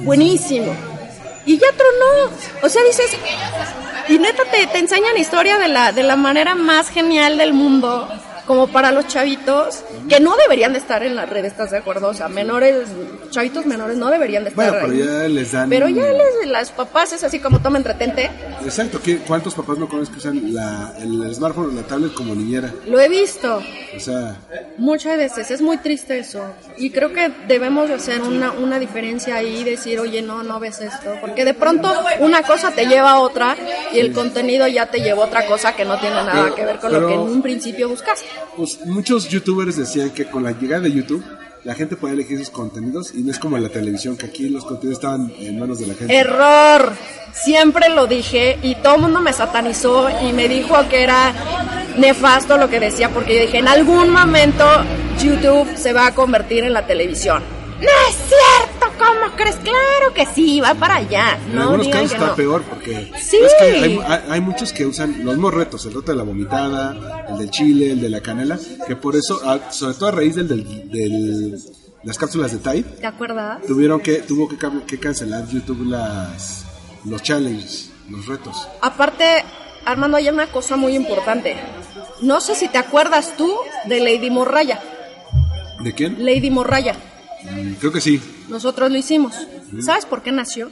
[0.00, 0.74] buenísimo.
[1.46, 3.10] Y ya tronó, o sea, dices,
[4.08, 8.08] y neta te, te enseñan historia de la, de la manera más genial del mundo,
[8.46, 12.08] como para los chavitos, que no deberían de estar en la red, ¿estás de acuerdo?
[12.08, 12.88] O sea, menores,
[13.30, 15.06] chavitos menores no deberían de estar Bueno, pero ahí.
[15.22, 15.68] ya les dan...
[15.68, 18.30] Pero ya les, las papás es así como toma entretente.
[18.64, 22.34] Exacto, ¿qué- ¿cuántos papás no conocen que usan la, el smartphone o la tablet como
[22.34, 22.72] niñera?
[22.86, 23.62] Lo he visto
[23.96, 24.36] O sea,
[24.78, 26.44] muchas veces, es muy triste eso.
[26.76, 30.58] Y creo que debemos de hacer una, una diferencia ahí y decir, oye, no, no
[30.60, 31.14] ves esto.
[31.20, 33.56] Porque de pronto una cosa te lleva a otra
[33.92, 36.64] y el contenido ya te lleva a otra cosa que no tiene nada Pero- que
[36.64, 38.26] ver con lo que en un principio buscaste.
[38.56, 41.24] Pues muchos youtubers decían que con la llegada de YouTube
[41.64, 44.64] la gente podía elegir sus contenidos y no es como la televisión, que aquí los
[44.64, 46.14] contenidos estaban en manos de la gente.
[46.14, 46.92] Error.
[47.32, 51.32] Siempre lo dije y todo el mundo me satanizó y me dijo que era
[51.96, 54.64] nefasto lo que decía porque yo dije, en algún momento
[55.22, 57.42] YouTube se va a convertir en la televisión.
[57.80, 58.71] No es cierto,
[59.06, 59.56] ¿cómo crees?
[59.56, 61.38] Claro que sí, va para allá.
[61.46, 62.34] En no algunos casos está no.
[62.36, 63.38] peor porque Sí.
[63.44, 66.24] es que hay, hay- hay muchos que usan los mismos retos, el reto de la
[66.24, 69.40] vomitada, el del chile, el de la canela, que por eso,
[69.70, 71.58] sobre todo a raíz del, del, del-
[72.04, 73.60] las cápsulas de Tide, ¿Te acuerdas?
[73.66, 76.64] tuvieron que tuvo que, que cancelar YouTube las
[77.04, 78.68] los challenges, los retos.
[78.80, 79.44] Aparte,
[79.84, 81.56] Armando, hay una cosa muy importante.
[82.20, 83.52] No sé si te acuerdas tú
[83.86, 84.80] de Lady Morraya.
[85.80, 86.24] ¿De quién?
[86.24, 86.94] Lady Morraya.
[87.42, 88.20] Mm, Creo que sí.
[88.52, 89.34] Nosotros lo hicimos.
[89.80, 90.70] ¿Sabes por qué nació?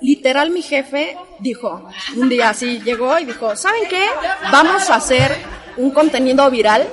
[0.00, 4.04] Literal mi jefe dijo, un día así llegó y dijo, ¿saben qué?
[4.50, 5.30] Vamos a hacer
[5.76, 6.86] un contenido viral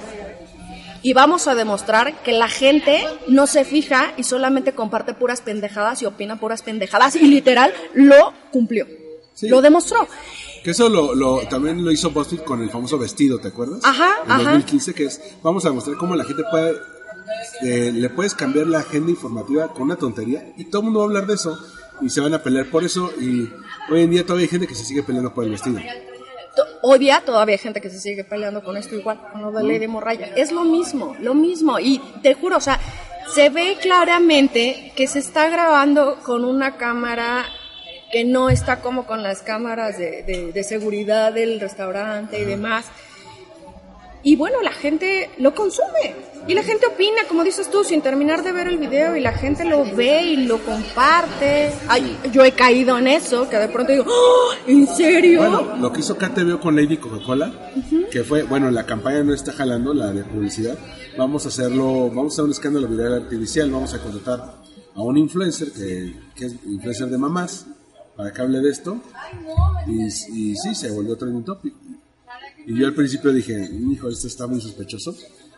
[1.02, 6.02] y vamos a demostrar que la gente no se fija y solamente comparte puras pendejadas
[6.02, 8.86] y opina puras pendejadas y literal lo cumplió.
[9.34, 9.48] Sí.
[9.50, 10.08] Lo demostró.
[10.64, 13.80] Que eso lo, lo- también lo hizo BuzzFeed con el famoso vestido, ¿te acuerdas?
[13.84, 14.44] Ajá, En ajá.
[14.44, 16.76] 2015, que es, vamos a mostrar cómo la gente puede,
[17.62, 21.06] eh, le puedes cambiar la agenda informativa con una tontería y todo el mundo va
[21.06, 21.58] a hablar de eso
[22.02, 23.50] y se van a pelear por eso y
[23.92, 25.80] hoy en día todavía hay gente que se sigue peleando por el vestido.
[26.82, 29.64] Hoy día todavía hay gente que se sigue peleando con esto igual, con lo de
[29.64, 30.28] Lady Morraya.
[30.36, 31.80] Es lo mismo, lo mismo.
[31.80, 32.80] Y te juro, o sea,
[33.34, 37.46] se ve claramente que se está grabando con una cámara
[38.12, 42.86] que no está como con las cámaras de, de- de seguridad del restaurante y demás.
[44.24, 46.16] Y bueno, la gente lo consume.
[46.48, 49.16] Y la gente opina, como dices tú, sin terminar de ver el video.
[49.16, 51.72] Y la gente lo ve y lo comparte.
[51.88, 54.52] Ay, yo he caído en eso, que de pronto digo, ¡Oh!
[54.66, 55.40] ¿en serio?
[55.40, 57.72] Bueno, lo que hizo KTVO con Lady Coca-Cola,
[58.12, 60.78] que fue, bueno, la campaña no está jalando, la de publicidad,
[61.18, 64.60] vamos a hacerlo, vamos a hacer un escándalo viral artificial, vamos a contratar
[64.96, 67.68] a un influencer que, que es influencer de mamás
[68.16, 69.00] para que hable de esto
[69.88, 71.74] y, y sí, se volvió trending topic.
[72.70, 75.16] Y yo al principio dije, hijo, esto está muy sospechoso,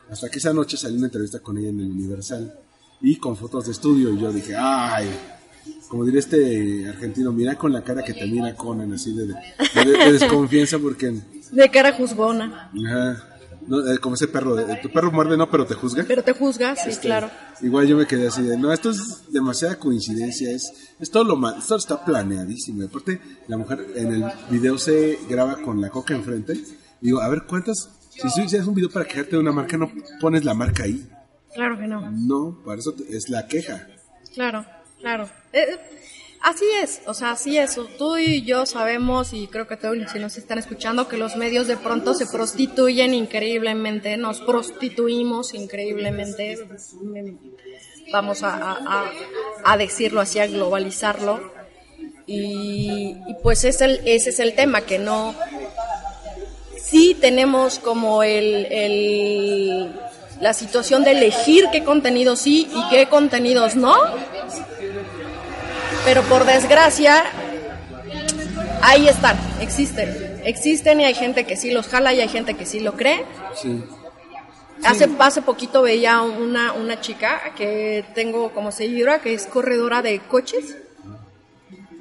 [0.09, 2.53] hasta que esa noche salió una entrevista con ella en el Universal
[3.01, 5.09] y con fotos de estudio y yo dije, ay,
[5.89, 9.36] como diría este argentino, mira con la cara que te mira Conan, así de, de-
[10.05, 11.14] de desconfianza porque,
[11.51, 12.72] De cara juzgona.
[12.88, 13.28] ajá,
[13.68, 16.05] no, eh, como ese perro, de- tu perro muerde no, pero te juzga.
[16.07, 17.30] Pero te juzga, sí, Este, claro.
[17.62, 21.36] Igual yo me quedé así de, no, esto es demasiada coincidencia, es, es todo lo
[21.36, 22.86] mal, esto está planeadísimo.
[22.86, 26.53] Aparte, la mujer en el video se graba con la coca enfrente.
[27.02, 27.89] Digo, a ver, ¿cuántas?
[28.10, 31.08] Si tú hicieras un video para quejarte de una marca, no pones la marca ahí.
[31.54, 32.10] Claro que no.
[32.12, 33.88] No, para eso te- es la queja.
[34.34, 34.66] Claro,
[34.99, 35.26] claro.
[35.52, 35.80] Eh, eh,
[36.43, 37.78] así es, o sea, así es.
[37.97, 41.36] Tú y yo sabemos, y creo que todos los que nos están escuchando, que los
[41.36, 46.58] medios de pronto se prostituyen increíblemente, nos prostituimos increíblemente.
[48.14, 49.06] Vamos a-
[49.64, 51.52] a decirlo así, a globalizarlo.
[52.28, 55.36] Y, y pues es el, ese es el tema, que no,
[56.92, 59.96] sí tenemos como el, el-
[60.39, 63.96] la situación de elegir qué contenidos sí y qué contenidos no.
[66.06, 67.24] Pero por desgracia,
[68.82, 70.42] ahí están, existen.
[70.44, 73.24] Existen y hay gente que sí los jala y hay gente que sí lo cree.
[73.56, 73.84] Sí.
[74.84, 80.20] Hace, hace poquito veía una, una chica que tengo como seguidora, que es corredora de
[80.22, 80.76] coches,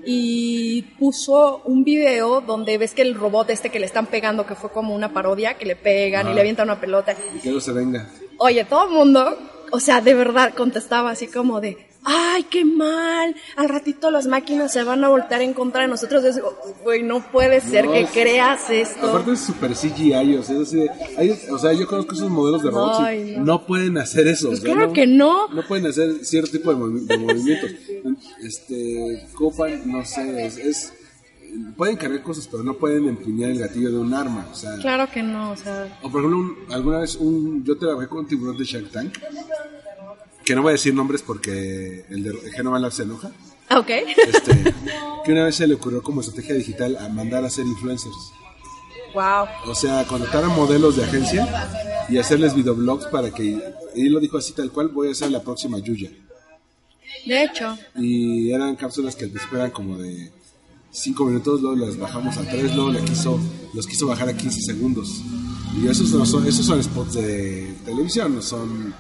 [0.05, 4.55] y puso un video donde ves que el robot este que le están pegando, que
[4.55, 7.15] fue como una parodia, que le pegan y le avientan una pelota.
[7.35, 8.09] Y que no se venga.
[8.39, 9.37] Oye, todo el mundo,
[9.71, 14.73] o sea, de verdad contestaba así como de, ay, qué mal, al ratito las máquinas
[14.73, 16.23] se van a voltear en contra de nosotros.
[16.35, 19.09] Digo, güey, no puede ser No, que es- creas esto.
[19.09, 22.63] Aparte es super CGI, o sea, es de- hay- o sea, yo conozco esos modelos
[22.63, 23.45] de robots y no.
[23.45, 23.67] no.
[23.67, 24.49] pueden hacer eso.
[24.49, 25.49] o Pues sea, claro que no.
[25.49, 27.71] No pueden hacer cierto tipo de, movi- de movimientos.
[28.43, 30.93] Este, Copan, no sé, es, es-
[31.77, 34.77] pueden cargar cosas, pero no pueden empuñar el gatillo de un arma, o sea.
[34.79, 38.21] Claro que no, o sea, O por ejemplo, un- alguna vez un, yo trabajé con
[38.21, 39.15] un tiburón de Shark Tank,
[40.51, 43.31] que no voy a decir nombres porque el de Genova se enoja.
[43.71, 43.89] ok.
[43.89, 44.75] Este,
[45.25, 48.17] que una vez se le ocurrió como estrategia digital a mandar a hacer influencers.
[49.15, 49.47] wow.
[49.69, 51.47] O sea, contratar a modelos de agencia
[52.09, 53.63] y hacerles videoblogs para que.
[53.95, 56.11] Y lo dijo así tal cual: voy a hacer la próxima Yuya.
[57.27, 60.33] De hecho, Y eran cápsulas que al principio eran como de
[60.91, 63.39] 5 minutos, luego las bajamos a 3, luego la quiso,
[63.73, 65.23] los quiso bajar a 15 segundos.
[65.81, 68.93] Y esos no son, esos son spots de televisión, no son,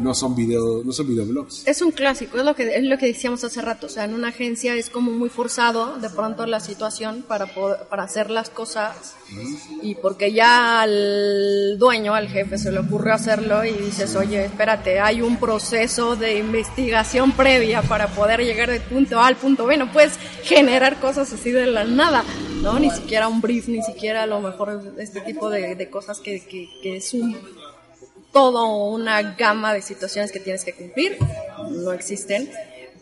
[0.00, 1.66] no son video, no son videoblogs.
[1.66, 4.14] es un clásico, es lo que es lo que decíamos hace rato, o sea, en
[4.14, 8.50] una agencia es como muy forzado de pronto la situación para poder- para hacer las
[8.50, 9.14] cosas
[9.82, 14.98] y porque ya al dueño, al jefe se le ocurre hacerlo y dices, "Oye, espérate,
[15.00, 19.76] hay un proceso de investigación previa para poder llegar del punto A al punto B,
[19.76, 22.24] no puedes generar cosas así de la nada."
[22.62, 22.78] ¿no?
[22.78, 26.44] Ni siquiera un brief, ni siquiera a lo mejor este tipo de, de cosas que,
[26.44, 27.34] que, que es un
[28.32, 31.18] todo una gama de situaciones que tienes que cumplir,
[31.70, 32.50] no existen,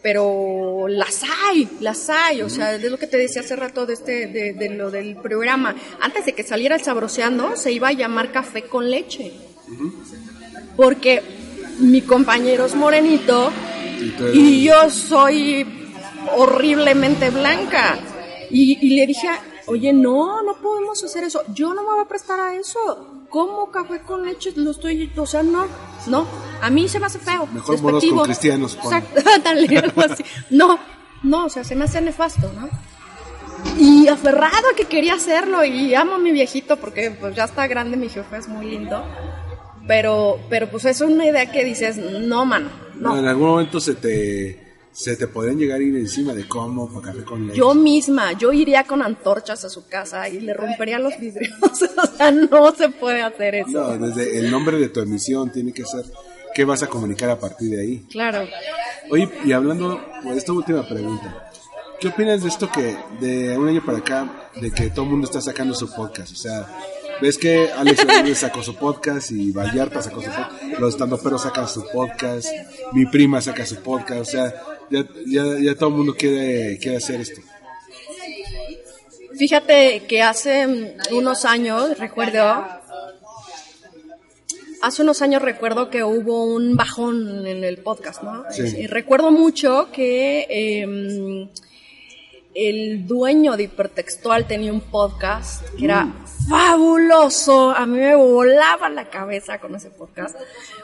[0.02, 3.94] pero las hay, las hay, o sea, de lo que te decía hace rato de
[3.94, 7.92] este, de, de lo del programa, antes de que saliera el sabroseando, se iba a
[7.92, 9.32] llamar café con leche,
[10.76, 11.22] porque
[11.80, 13.50] mi compañero es morenito
[14.32, 15.66] y yo soy
[16.36, 17.98] horriblemente blanca.
[18.50, 19.28] Y, y le dije,
[19.66, 21.42] oye, no, no podemos hacer eso.
[21.52, 23.17] Yo no me voy a prestar a eso.
[23.28, 24.52] ¿Cómo café con leche?
[24.56, 25.66] Lo estoy, o sea, no,
[26.06, 26.26] no.
[26.62, 27.46] A mí se me hace feo.
[27.46, 28.16] Mejor despectivo.
[28.16, 28.76] con cristianos.
[28.76, 30.24] Exacto, ándale, algo así.
[30.50, 30.78] No,
[31.22, 32.68] no, o sea, se me hace nefasto, ¿no?
[33.78, 37.66] Y aferrado a que quería hacerlo y amo a mi viejito porque pues ya está
[37.66, 39.04] grande, mi jefe es muy lindo.
[39.86, 43.18] Pero, pero pues es una idea que dices, no, mano, no.
[43.18, 44.67] En algún momento se te,
[44.98, 47.56] se te podrían llegar a ir encima de cómo para café con leche.
[47.56, 51.54] Yo misma, yo iría con antorchas a su casa y le rompería los vidrios.
[51.62, 53.70] o sea, no se puede hacer eso.
[53.70, 56.04] No, desde el nombre de tu emisión tiene que ser
[56.52, 58.06] qué vas a comunicar a partir de ahí.
[58.10, 58.44] Claro.
[59.08, 61.48] Oye, y hablando de esta última pregunta,
[62.00, 65.28] ¿qué opinas de esto que de un año para acá, de que todo el mundo
[65.28, 66.32] está sacando su podcast?
[66.32, 66.66] O sea,
[67.22, 71.68] ves que Alex Rodríguez sacó su podcast y Vallarta sacó su podcast, los estandoperos sacan
[71.68, 72.48] su podcast,
[72.92, 74.54] mi prima saca su podcast, o sea,
[74.90, 77.40] ya, ya, ya todo el mundo quiere, quiere hacer esto.
[79.36, 82.66] Fíjate que hace mm, unos años, recuerdo,
[84.82, 88.44] hace unos años recuerdo que hubo un bajón en el podcast, ¿no?
[88.50, 88.62] Sí.
[88.78, 91.48] Y recuerdo mucho que eh,
[92.60, 96.08] el dueño de Hipertextual tenía un podcast que era
[96.48, 97.70] fabuloso.
[97.70, 100.36] A mí me volaba la cabeza con ese podcast.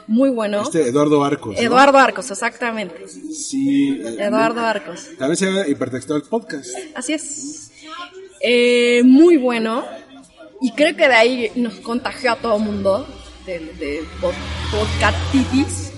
[0.07, 0.61] Muy bueno.
[0.61, 1.55] Este Eduardo Arcos.
[1.55, 1.61] ¿no?
[1.61, 3.07] Eduardo Arcos, exactamente.
[3.07, 4.01] Sí.
[4.05, 5.09] eh, Eduardo Arcos.
[5.17, 6.69] También se llama Hipertextual Podcast.
[6.95, 7.71] Así es.
[8.41, 9.83] Eh, muy bueno.
[10.61, 13.05] Y creo que de ahí nos contagió a todo el mundo
[13.45, 14.33] de, de pod-
[14.71, 15.91] podcastitis.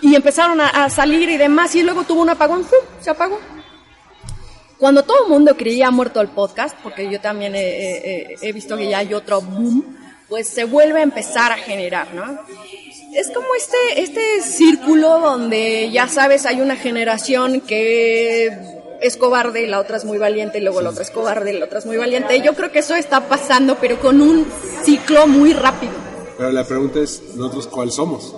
[0.00, 1.74] Y empezaron a, a salir y demás.
[1.76, 2.64] Y luego tuvo un apagón.
[2.64, 2.80] ¡fum!
[3.00, 3.38] Se apagó.
[4.82, 7.98] Cuando todo el mundo creía muerto el podcast, porque yo también he, he-
[8.32, 9.96] he- he visto que ya hay otro boom,
[10.28, 12.24] pues se vuelve a empezar a generar, ¿no?
[13.14, 18.50] Es como este, este círculo donde ya sabes, hay una generación que
[19.00, 21.58] es cobarde y la otra es muy valiente y luego la otra es cobarde y
[21.60, 22.36] la otra es muy valiente.
[22.36, 24.46] Y yo creo que eso está pasando, pero con un
[24.84, 25.92] ciclo muy rápido.
[26.36, 28.34] Pero la pregunta es, ¿nosotros cuál somos?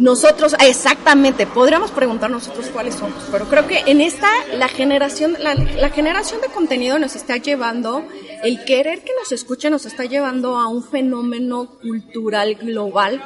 [0.00, 5.54] Nosotros, exactamente, podríamos preguntar nosotros cuáles somos, pero creo que en esta la generación, la,
[5.54, 8.02] la generación de contenido nos está llevando,
[8.42, 13.22] el querer que nos escuche nos está llevando a un fenómeno cultural global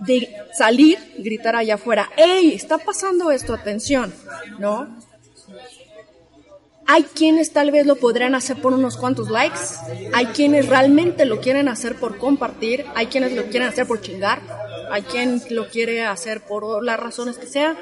[0.00, 2.52] de salir, gritar allá afuera, ¡Ey!
[2.52, 4.12] Está pasando esto, atención,
[4.58, 4.88] ¿no?
[6.90, 9.60] Hay quienes tal vez lo podrían hacer por unos cuantos likes,
[10.14, 14.40] hay quienes realmente lo quieren hacer por compartir, hay quienes lo quieren hacer por chingar,
[14.90, 17.76] hay quien lo quiere hacer por las razones que sean.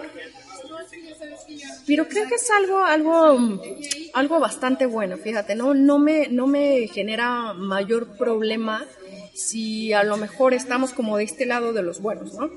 [1.87, 3.61] Pero creo que es algo, algo,
[4.13, 8.85] algo bastante bueno, fíjate, no, no me, no me genera mayor problema
[9.35, 12.51] si a lo mejor estamos como de este lado de los buenos, ¿no?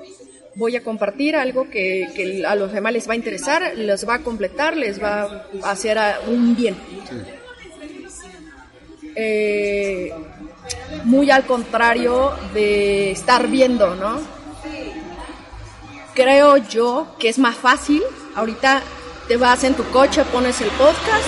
[0.55, 4.15] Voy a compartir algo que, que a los demás les va a interesar, les va
[4.15, 6.75] a completar, les va a hacer un bien.
[9.15, 10.11] Eh,
[11.03, 14.38] muy al contrario de estar viendo, ¿no?
[16.13, 18.03] Creo yo que es más fácil.
[18.35, 18.81] Ahorita
[19.27, 21.25] te vas en tu coche, pones el podcast,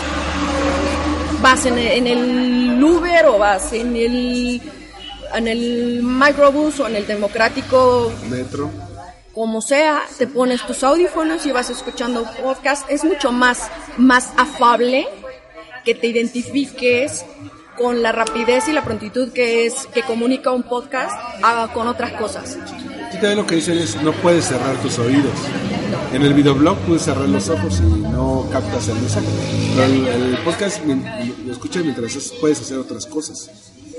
[1.41, 4.61] vas en el, en el Uber o vas en el,
[5.33, 8.71] en el microbús o en el democrático Metro.
[9.33, 15.07] como sea, te pones tus audífonos y vas escuchando podcast, es mucho más, más afable
[15.85, 17.25] que te identifiques
[17.77, 21.11] con la rapidez y la prontitud que es que comunica un podcast
[21.43, 22.57] ah, con otras cosas.
[23.21, 25.31] Lo que dicen es no puedes cerrar tus oídos.
[26.13, 29.27] En el videoblog puedes cerrar los ojos y no captas el mensaje.
[29.75, 33.49] Pero el, el podcast lo escuchas mientras es- puedes hacer otras cosas.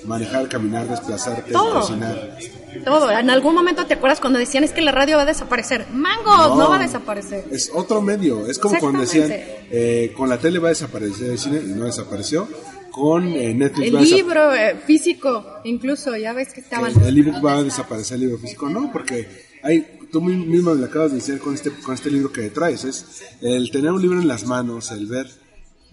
[0.04, 1.80] Manejar, caminar, desplazarte, Todo.
[1.80, 2.36] cocinar.
[2.84, 3.10] Todo.
[3.12, 5.86] En algún momento te acuerdas cuando decían es que la radio va a desaparecer.
[5.92, 7.44] Mangos, no, va a desaparecer.
[7.52, 8.46] Es otro medio.
[8.48, 11.84] Es como cuando decían eh, con la tele va a desaparecer el cine y no
[11.84, 12.48] desapareció.
[12.92, 16.92] Con eh, Netflix El va a libro eh, físico, incluso, ya ves que estaban.
[17.00, 18.68] el, el ebook va a desaparecer el libro físico.
[18.68, 19.26] No, porque
[19.62, 22.84] hay, tú mi- mismo lo acabas de decir con este, con este libro que traes.
[22.84, 25.26] Es el tener un libro en las manos, el ver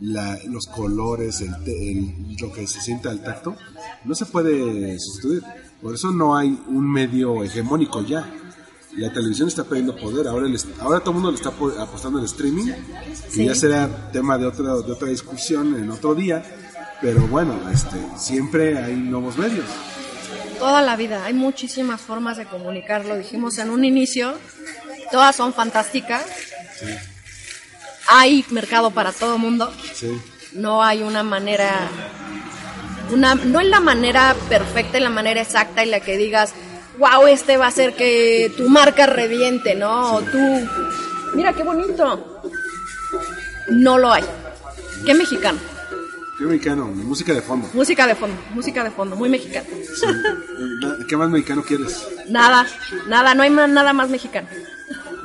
[0.01, 3.55] la- los colores, el, el- lo que se siente al tacto,
[4.03, 5.41] no se puede sustituir.
[5.81, 8.29] Por eso no hay un medio hegemónico ya.
[8.97, 10.27] La televisión está perdiendo poder.
[10.27, 13.45] Ahora, el ahora todo el mundo le está po- apostando al streaming, que Sí.
[13.45, 16.43] ya será tema de otra, de otra discusión en otro día.
[17.01, 19.65] Pero bueno, este, siempre hay nuevos medios.
[20.57, 24.37] Toda la vida, hay muchísimas formas de comunicar, lo dijimos en un inicio,
[25.11, 26.25] todas son fantásticas.
[28.09, 30.19] Hay mercado para todo mundo, Sí.
[30.53, 31.87] no hay una manera,
[33.11, 36.53] una, no es la manera perfecta y la manera exacta y la que digas,
[36.97, 40.15] wow, este va a hacer que tu marca reviente, ¿no?
[40.15, 40.67] O tú,
[41.35, 42.41] mira qué bonito.
[43.69, 44.23] No lo hay.
[45.05, 45.59] ¿Qué mexicano?
[46.39, 47.69] Qué mexicano, música de fondo.
[47.73, 49.67] Música de fondo, música de fondo, muy mexicano.
[51.07, 52.01] ¿Qué más mexicano quieres?
[52.29, 52.65] Nada,
[53.07, 54.47] nada, no hay más, nada más mexicano.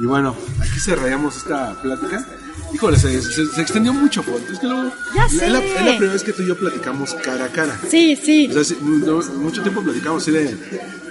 [0.01, 2.27] Y bueno, aquí cerramos esta plática.
[2.73, 4.51] Híjole, se, se- se extendió mucho, Font.
[4.51, 4.91] Es que luego.
[5.15, 5.47] Ya Es la, sé.
[5.47, 5.61] es la
[5.93, 7.79] primera vez que tú y yo platicamos cara a cara.
[7.89, 8.51] Sí, sí.
[8.53, 10.59] O sea, mucho tiempo platicamos así de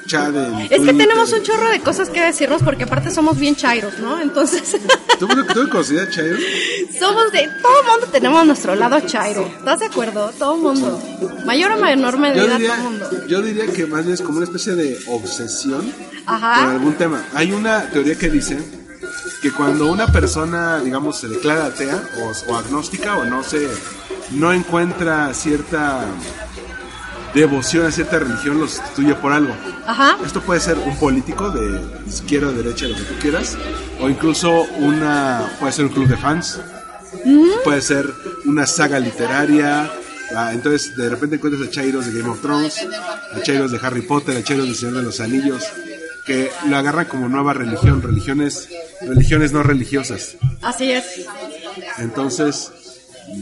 [0.06, 0.36] chat.
[0.36, 0.98] Es que Twitter.
[0.98, 4.20] tenemos un chorro de cosas que decirnos porque aparte somos bien chairos, ¿no?
[4.20, 4.76] Entonces,
[5.18, 6.36] ¿Tú, tú me consideras chairo?
[7.00, 7.50] Somos de...
[7.62, 9.46] Todo el mundo tenemos nuestro lado chairo.
[9.46, 10.32] ¿Estás de acuerdo?
[10.38, 11.02] Todo el mundo.
[11.46, 13.28] Mayor o menor medida, Yo todo el mundo.
[13.28, 15.92] yo diría que más bien es como una especie de obsesión
[16.26, 16.62] Ajá.
[16.62, 17.24] con algún tema.
[17.34, 18.58] Hay una teoría que dice
[19.42, 23.68] que cuando una persona, digamos, se declara atea o, o agnóstica o no se
[24.32, 26.06] no encuentra cierta
[27.34, 29.54] devoción a cierta religión, lo sustituye por algo.
[29.86, 30.18] Ajá.
[30.26, 33.58] Esto puede ser un político de izquierda, derecha, lo que tú quieras,
[34.00, 36.60] o incluso una puede ser un club de fans,
[37.64, 38.14] puede ser
[38.46, 39.92] una saga literaria.
[40.36, 42.88] ah, entonces, de repente encuentras a Chairos de Game of Thrones,
[43.34, 45.64] a Chairos de Harry Potter, a Chairos de Señor de los Anillos,
[46.26, 48.70] que lo agarran como nueva religión, religiones,
[49.02, 50.38] religiones no religiosas.
[50.62, 51.04] Así es.
[51.98, 52.72] Entonces,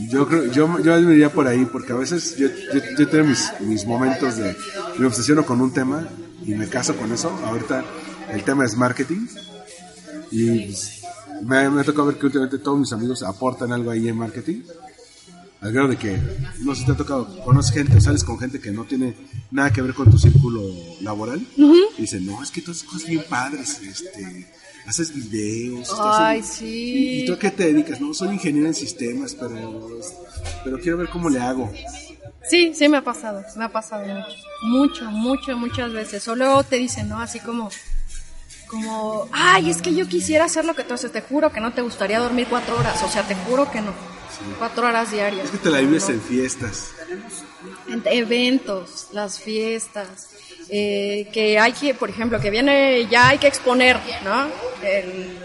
[0.09, 3.25] yo creo, yo, yo me iría por ahí, porque a veces yo, yo, yo tengo
[3.25, 4.55] mis, mis momentos de
[4.97, 6.07] me obsesiono con un tema
[6.45, 7.29] y me caso con eso.
[7.45, 7.83] Ahorita
[8.31, 9.27] el tema es marketing
[10.31, 11.00] y pues,
[11.43, 14.61] me, me ha tocado ver que últimamente todos mis amigos aportan algo ahí en marketing.
[15.61, 16.17] Al grado de que,
[16.61, 19.15] no sé si te ha tocado, conoces gente, sales con gente que no tiene
[19.51, 20.61] nada que ver con tu círculo
[21.01, 21.45] laboral.
[21.55, 24.47] Y dicen, no, es que haces cosas bien padres, este,
[24.87, 25.93] haces videos.
[25.99, 27.19] Ay, en- sí.
[27.21, 28.01] ¿Y tú a qué te dedicas?
[28.01, 29.99] No, soy ingeniero en sistemas, pero,
[30.63, 31.71] pero quiero ver cómo le hago.
[32.49, 34.03] Sí, sí me ha pasado, me ha pasado
[34.63, 36.27] mucho, mucho, mucho, muchas veces.
[36.27, 37.19] O luego te dicen, ¿no?
[37.19, 37.69] Así como,
[38.71, 41.73] como, ay, es que yo quisiera hacer lo que tú haces, te juro que no
[41.73, 43.93] te gustaría dormir cuatro horas, o sea, te juro que no,
[44.57, 45.45] cuatro horas diarias.
[45.45, 46.91] Es que te la vives en fiestas.
[47.89, 50.29] En eventos, las fiestas,
[50.69, 54.47] eh, que hay que, por ejemplo, que viene, ya hay que exponer, ¿no?
[54.81, 55.37] El-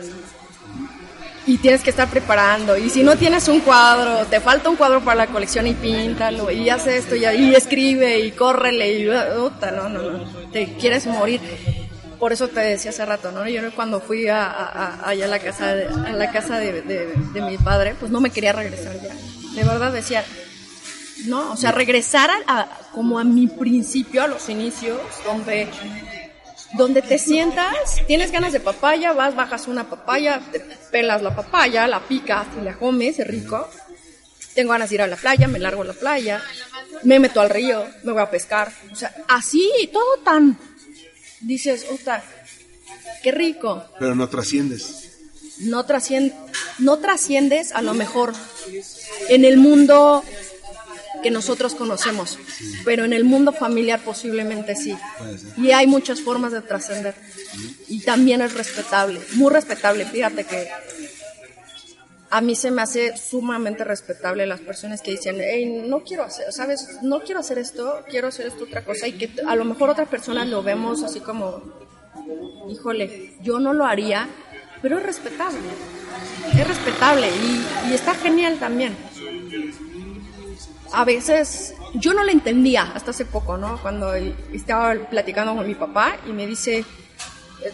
[1.48, 2.76] y tienes que estar preparando.
[2.76, 6.50] Y si no tienes un cuadro, te falta un cuadro para la colección y píntalo,
[6.50, 11.06] y haz esto, y, y escribe, y córrele, y puta, no, no, no, te quieres
[11.06, 11.40] morir.
[12.18, 13.46] Por eso te decía hace rato, ¿no?
[13.48, 17.94] Yo cuando fui a, allá a la casa, de, a la casa de, mi padre,
[17.98, 19.14] pues no me quería regresar ya.
[19.54, 20.24] De verdad decía,
[21.26, 25.68] no, o sea, regresar a- como a mi principio, a los inicios, donde,
[26.74, 30.60] donde te sientas, tienes ganas de papaya, vas, bajas una papaya, te
[30.90, 33.68] pelas la papaya, la picas y la comes, es rico.
[34.54, 36.42] tengo ganas de ir a la playa, me largo a la playa,
[37.02, 38.72] me meto al río, me voy a pescar.
[38.90, 40.56] O sea, así, todo tan.
[41.40, 42.22] Dices, puta,
[43.22, 43.84] qué rico.
[43.98, 45.06] Pero no trasciendes.
[45.60, 45.84] No,
[46.78, 48.34] no trasciendes a lo mejor
[49.28, 50.22] en el mundo
[51.22, 52.38] que nosotros conocemos,
[52.84, 54.96] pero en el mundo familiar posiblemente sí.
[55.56, 57.14] Y hay muchas formas de trascender.
[57.88, 60.04] Y también es respetable, muy respetable.
[60.04, 60.68] Fíjate que
[62.30, 66.52] a mí se me hace sumamente respetable las personas que dicen, hey, no quiero hacer,
[66.52, 66.98] ¿sabes?
[67.02, 69.06] No quiero hacer esto, quiero hacer esto otra cosa.
[69.06, 71.62] Y que a lo mejor otras personas lo vemos así como,
[72.68, 74.28] híjole, yo no lo haría,
[74.82, 75.58] pero es respetable.
[76.54, 78.96] Es respetable y, está genial también.
[80.92, 83.80] A veces yo no lo entendía hasta hace poco, ¿no?
[83.82, 86.84] Cuando estaba platicando con mi papá y me dice,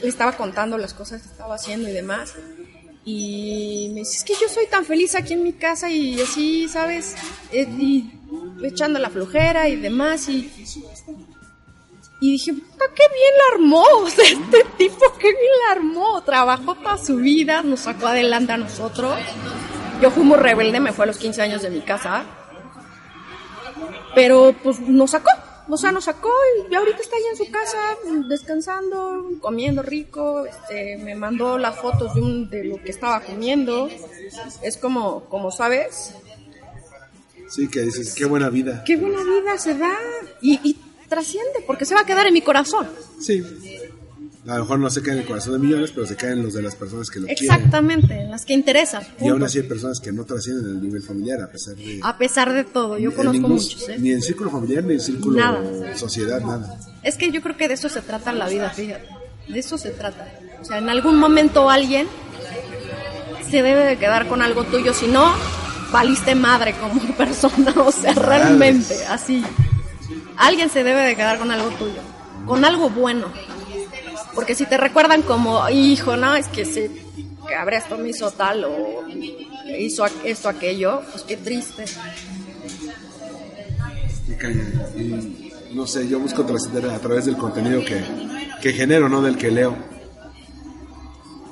[0.03, 2.35] le estaba contando las cosas que estaba haciendo y demás.
[3.05, 6.69] Y me dice, es que yo soy tan feliz aquí en mi casa y así,
[6.69, 7.17] ¿sabes?
[7.51, 8.11] Eh, Y
[8.63, 10.29] echando la flojera y demás.
[10.29, 10.51] Y,
[12.21, 13.85] y dije, puta, qué bien la armó.
[14.03, 16.23] O sea, este tipo, qué bien la armó.
[16.23, 19.19] Trabajó toda su vida, nos sacó adelante a nosotros.
[20.01, 22.25] Yo fui muy rebelde, me fue a los 15 años de mi casa.
[24.15, 25.31] Pero pues nos sacó.
[25.69, 26.31] O sea, nos sacó
[26.71, 27.79] y ahorita está ahí en su casa
[28.29, 30.45] descansando, comiendo rico.
[30.45, 33.89] Este, me mandó las fotos de, un, de lo que estaba comiendo.
[34.63, 36.15] Es como, como sabes,
[37.49, 38.83] Sí, que dices, qué buena vida.
[38.87, 39.95] qué buena vida se da.
[40.41, 42.89] Y, y trasciende, porque se va a quedar en mi corazón.
[43.21, 43.43] Sí.
[44.49, 46.43] A lo mejor no se cae en el corazón de millones, pero se caen en
[46.43, 47.45] los de las personas que lo quieren.
[47.45, 49.05] Exactamente, en las que interesan.
[49.21, 52.01] Y aún así hay personas que no trascienden el nivel familiar, a pesar de...
[52.03, 53.89] A pesar de todo, yo conozco ningún- muchos.
[53.89, 53.97] ¿eh?
[54.01, 55.97] Ni en círculo familiar, ni en círculo Nada.
[55.97, 56.77] sociedad, nada.
[57.05, 59.07] Es que yo creo que de eso se trata la vida, fíjate.
[59.49, 60.27] De eso se trata.
[60.61, 62.09] O sea, en algún momento alguien
[63.49, 65.33] se debe de quedar con algo tuyo, si no,
[65.93, 67.73] valiste madre como persona.
[67.77, 69.45] O sea, realmente, así.
[70.37, 72.01] Alguien se debe de quedar con algo tuyo,
[72.47, 73.27] con algo bueno.
[74.35, 76.91] Porque si te recuerdan como, hijo, no, es que se
[77.59, 79.05] habrá esto me hizo tal o
[79.79, 81.85] hizo esto, aquello, pues qué triste.
[84.29, 84.65] Y caña.
[84.97, 88.03] Y no sé, yo busco trascender a través del contenido que,
[88.61, 89.77] que genero, no del que leo.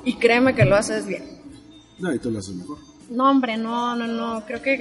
[0.03, 1.39] Y créeme que lo haces bien.
[1.99, 2.79] No, y tú lo haces mejor.
[3.09, 4.45] No, hombre, no, no, no.
[4.45, 4.77] Creo que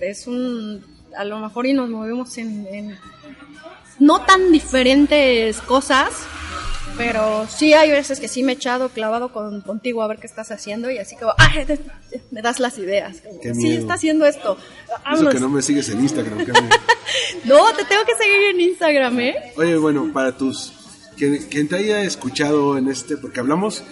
[0.00, 0.82] que es un.
[1.16, 2.66] A lo mejor y nos movemos en.
[2.72, 2.98] en
[3.98, 6.08] no tan diferentes cosas,
[6.96, 10.26] pero sí hay veces que sí me he echado clavado con, contigo a ver qué
[10.26, 11.32] estás haciendo y así como.
[11.66, 11.78] Te-
[12.30, 13.20] me das las ideas.
[13.20, 13.80] Como, Qué sí, miedo.
[13.80, 14.56] está haciendo esto.
[15.12, 16.38] Eso que no me sigues en Instagram.
[16.44, 16.68] que me-
[17.44, 19.34] No, te tengo que seguir en Instagram, ¿eh?
[19.56, 20.72] Oye, bueno, para tus...
[21.16, 23.16] Quien, quien te haya escuchado en este...
[23.16, 23.82] Porque hablamos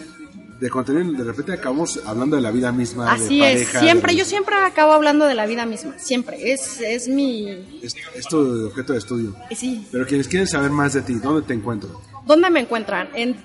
[0.60, 3.68] de contenido, de repente acabamos hablando de la vida misma, Así de es.
[3.68, 5.96] Siempre, de- yo siempre acabo hablando de la vida misma.
[5.98, 6.52] Siempre.
[6.52, 7.48] Es, es mi.
[7.82, 9.36] Es, es tu objeto de estudio.
[9.54, 9.86] Sí.
[9.92, 12.00] Pero quienes quieren saber más de ti, ¿dónde te encuentro?
[12.28, 13.08] ¿Dónde me encuentran?
[13.14, 13.42] En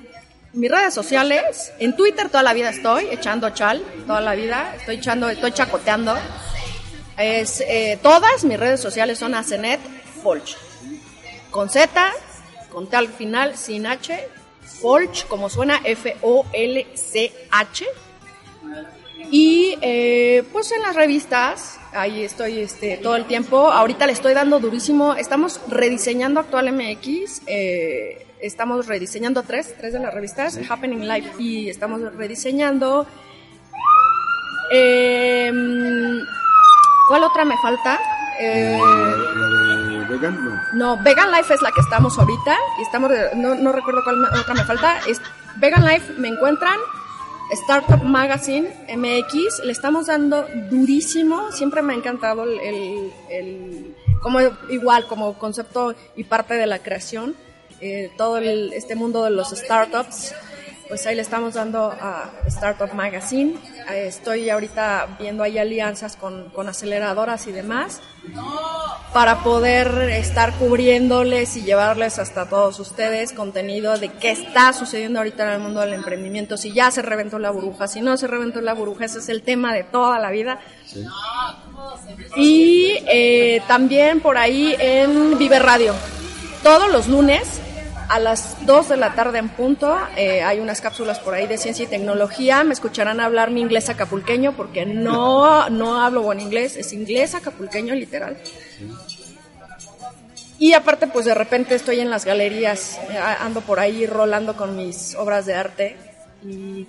[0.51, 4.97] mis redes sociales, en Twitter toda la vida estoy, echando chal, toda la vida, estoy
[4.97, 6.13] echando, estoy chacoteando.
[7.17, 9.79] Es, eh, todas mis redes sociales son Asenet
[10.21, 10.57] Folch.
[11.49, 12.11] Con Z,
[12.73, 14.27] con T al final, sin H,
[14.81, 17.85] Folch, como suena, F-O-L-C-H.
[19.31, 23.71] Y eh, pues en las revistas, ahí estoy este, todo el tiempo.
[23.71, 25.15] Ahorita le estoy dando durísimo.
[25.15, 27.43] Estamos rediseñando Actual MX.
[27.47, 31.31] eh, estamos rediseñando tres, tres de las revistas, Happening Live.
[31.39, 33.07] Y estamos rediseñando.
[34.71, 36.19] em,
[37.07, 37.99] ¿Cuál otra me falta?
[38.39, 40.45] Eh, ¿La de vegan?
[40.73, 40.95] No.
[40.95, 44.27] no, Vegan Life es la que estamos ahorita y estamos, no, no recuerdo cuál me-
[44.39, 44.99] otra me falta.
[45.07, 45.21] Es,
[45.57, 46.77] Vegan Life me encuentran,
[47.51, 54.39] Startup Magazine MX, le estamos dando durísimo, siempre me ha encantado el, el- el- como
[54.69, 57.35] igual, como concepto y parte de la creación,
[57.83, 60.33] eh, todo el- este mundo de los startups.
[60.89, 63.55] Pues ahí le estamos dando a Startup Magazine.
[63.89, 67.99] Eh, Estoy ahorita viendo ahí alianzas con, con aceleradoras y demás
[69.13, 75.43] para poder estar cubriéndoles y llevarles hasta todos ustedes contenido de qué está sucediendo ahorita
[75.47, 78.61] en el mundo del emprendimiento, si ya se reventó la burbuja, si no se reventó
[78.61, 80.59] la burbuja, ese es el tema de toda la vida.
[82.37, 85.93] Y eh, también por ahí en Vive Radio,
[86.61, 87.59] todos los lunes
[88.09, 91.57] a las 2 de la tarde en punto, eh, hay unas cápsulas por ahí de
[91.57, 96.77] ciencia y tecnología, me escucharán hablar mi inglés acapulqueño porque no, no hablo buen inglés,
[96.77, 98.37] es inglés acapulqueño literal.
[100.59, 102.99] Y aparte, pues de repente estoy en las galerías,
[103.39, 105.97] ando por ahí rolando con mis obras de arte
[106.43, 106.87] y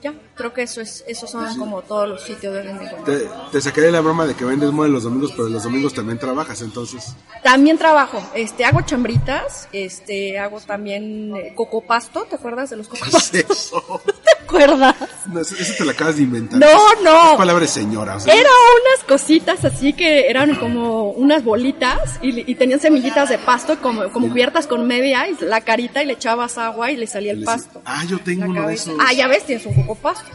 [0.00, 2.96] ya, creo que eso es, esos son como todos los sitios de venta.
[3.04, 6.18] Te, te sacaré la broma de que vendes mole los domingos, pero los domingos también
[6.18, 7.14] trabajas, entonces.
[7.42, 12.94] También trabajo, este, hago chambritas, este, hago también eh, cocopasto, ¿te acuerdas de los ¿Qué
[12.94, 13.50] es cocopastos?
[13.50, 14.00] eso?
[14.06, 14.96] ¿Te acuerdas?
[15.26, 16.58] No, eso, eso te lo acabas de inventar.
[16.58, 17.32] No, no.
[17.32, 18.16] Es palabra de señora.
[18.16, 23.28] o sea, Eran unas cositas así que eran como unas bolitas y, y tenían semillitas
[23.28, 26.96] de pasto como, como cubiertas con media y la carita y le echabas agua y
[26.96, 27.82] le salía el pasto.
[27.84, 28.94] Ah, yo tengo La uno de esos.
[29.00, 30.27] Ah, ya ves, tienes un cocopasto.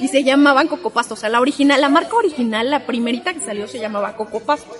[0.00, 1.14] Y se llamaban cocopasto.
[1.14, 4.70] O sea, la original, la marca original, la primerita que salió se llamaba cocopasto.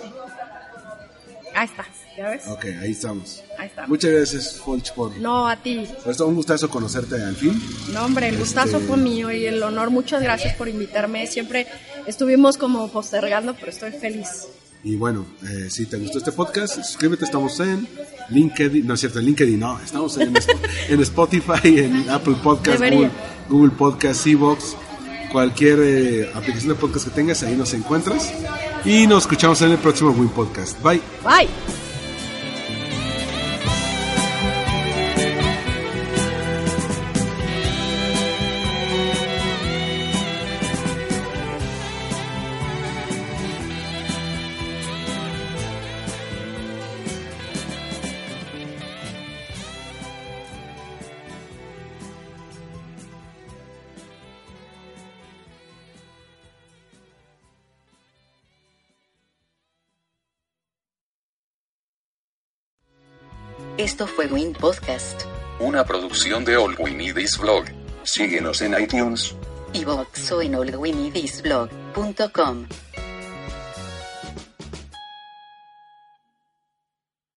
[1.55, 1.85] Ahí está,
[2.17, 2.47] ¿ya ves?
[2.47, 3.43] Ok, ahí estamos.
[3.59, 3.85] Ahí está.
[3.85, 5.87] Muchas gracias, Folch, por, No, a ti.
[6.05, 6.25] esto.
[6.25, 7.61] Un gustazo conocerte al fin.
[7.93, 9.91] No, hombre, el gustazo Este- fue mío y el honor.
[9.91, 11.27] Muchas gracias por invitarme.
[11.27, 11.67] Siempre
[12.07, 14.47] estuvimos como postergando, pero estoy feliz.
[14.83, 17.23] Y bueno, eh, si te gustó este podcast, suscríbete.
[17.23, 17.87] Estamos en
[18.29, 19.79] LinkedIn, no es cierto, en LinkedIn no.
[19.79, 20.33] Estamos en,
[20.89, 22.79] en Spotify, en Apple Podcast.
[22.79, 23.11] Google,
[23.49, 24.75] Google Podcast, Evox,
[25.31, 28.33] cualquier eh, aplicación de podcast que tengas, ahí nos encuentras.
[28.83, 30.81] Y nos escuchamos en el próximo Win Podcast.
[30.83, 31.01] Bye.
[31.23, 31.92] Bye.
[63.93, 65.21] Esto fue Win Podcast,
[65.59, 67.65] Una producción de All We Need Is Blog.
[68.01, 69.35] Síguenos en iTunes.
[69.73, 72.65] iVoox o en allwinidisblog.com.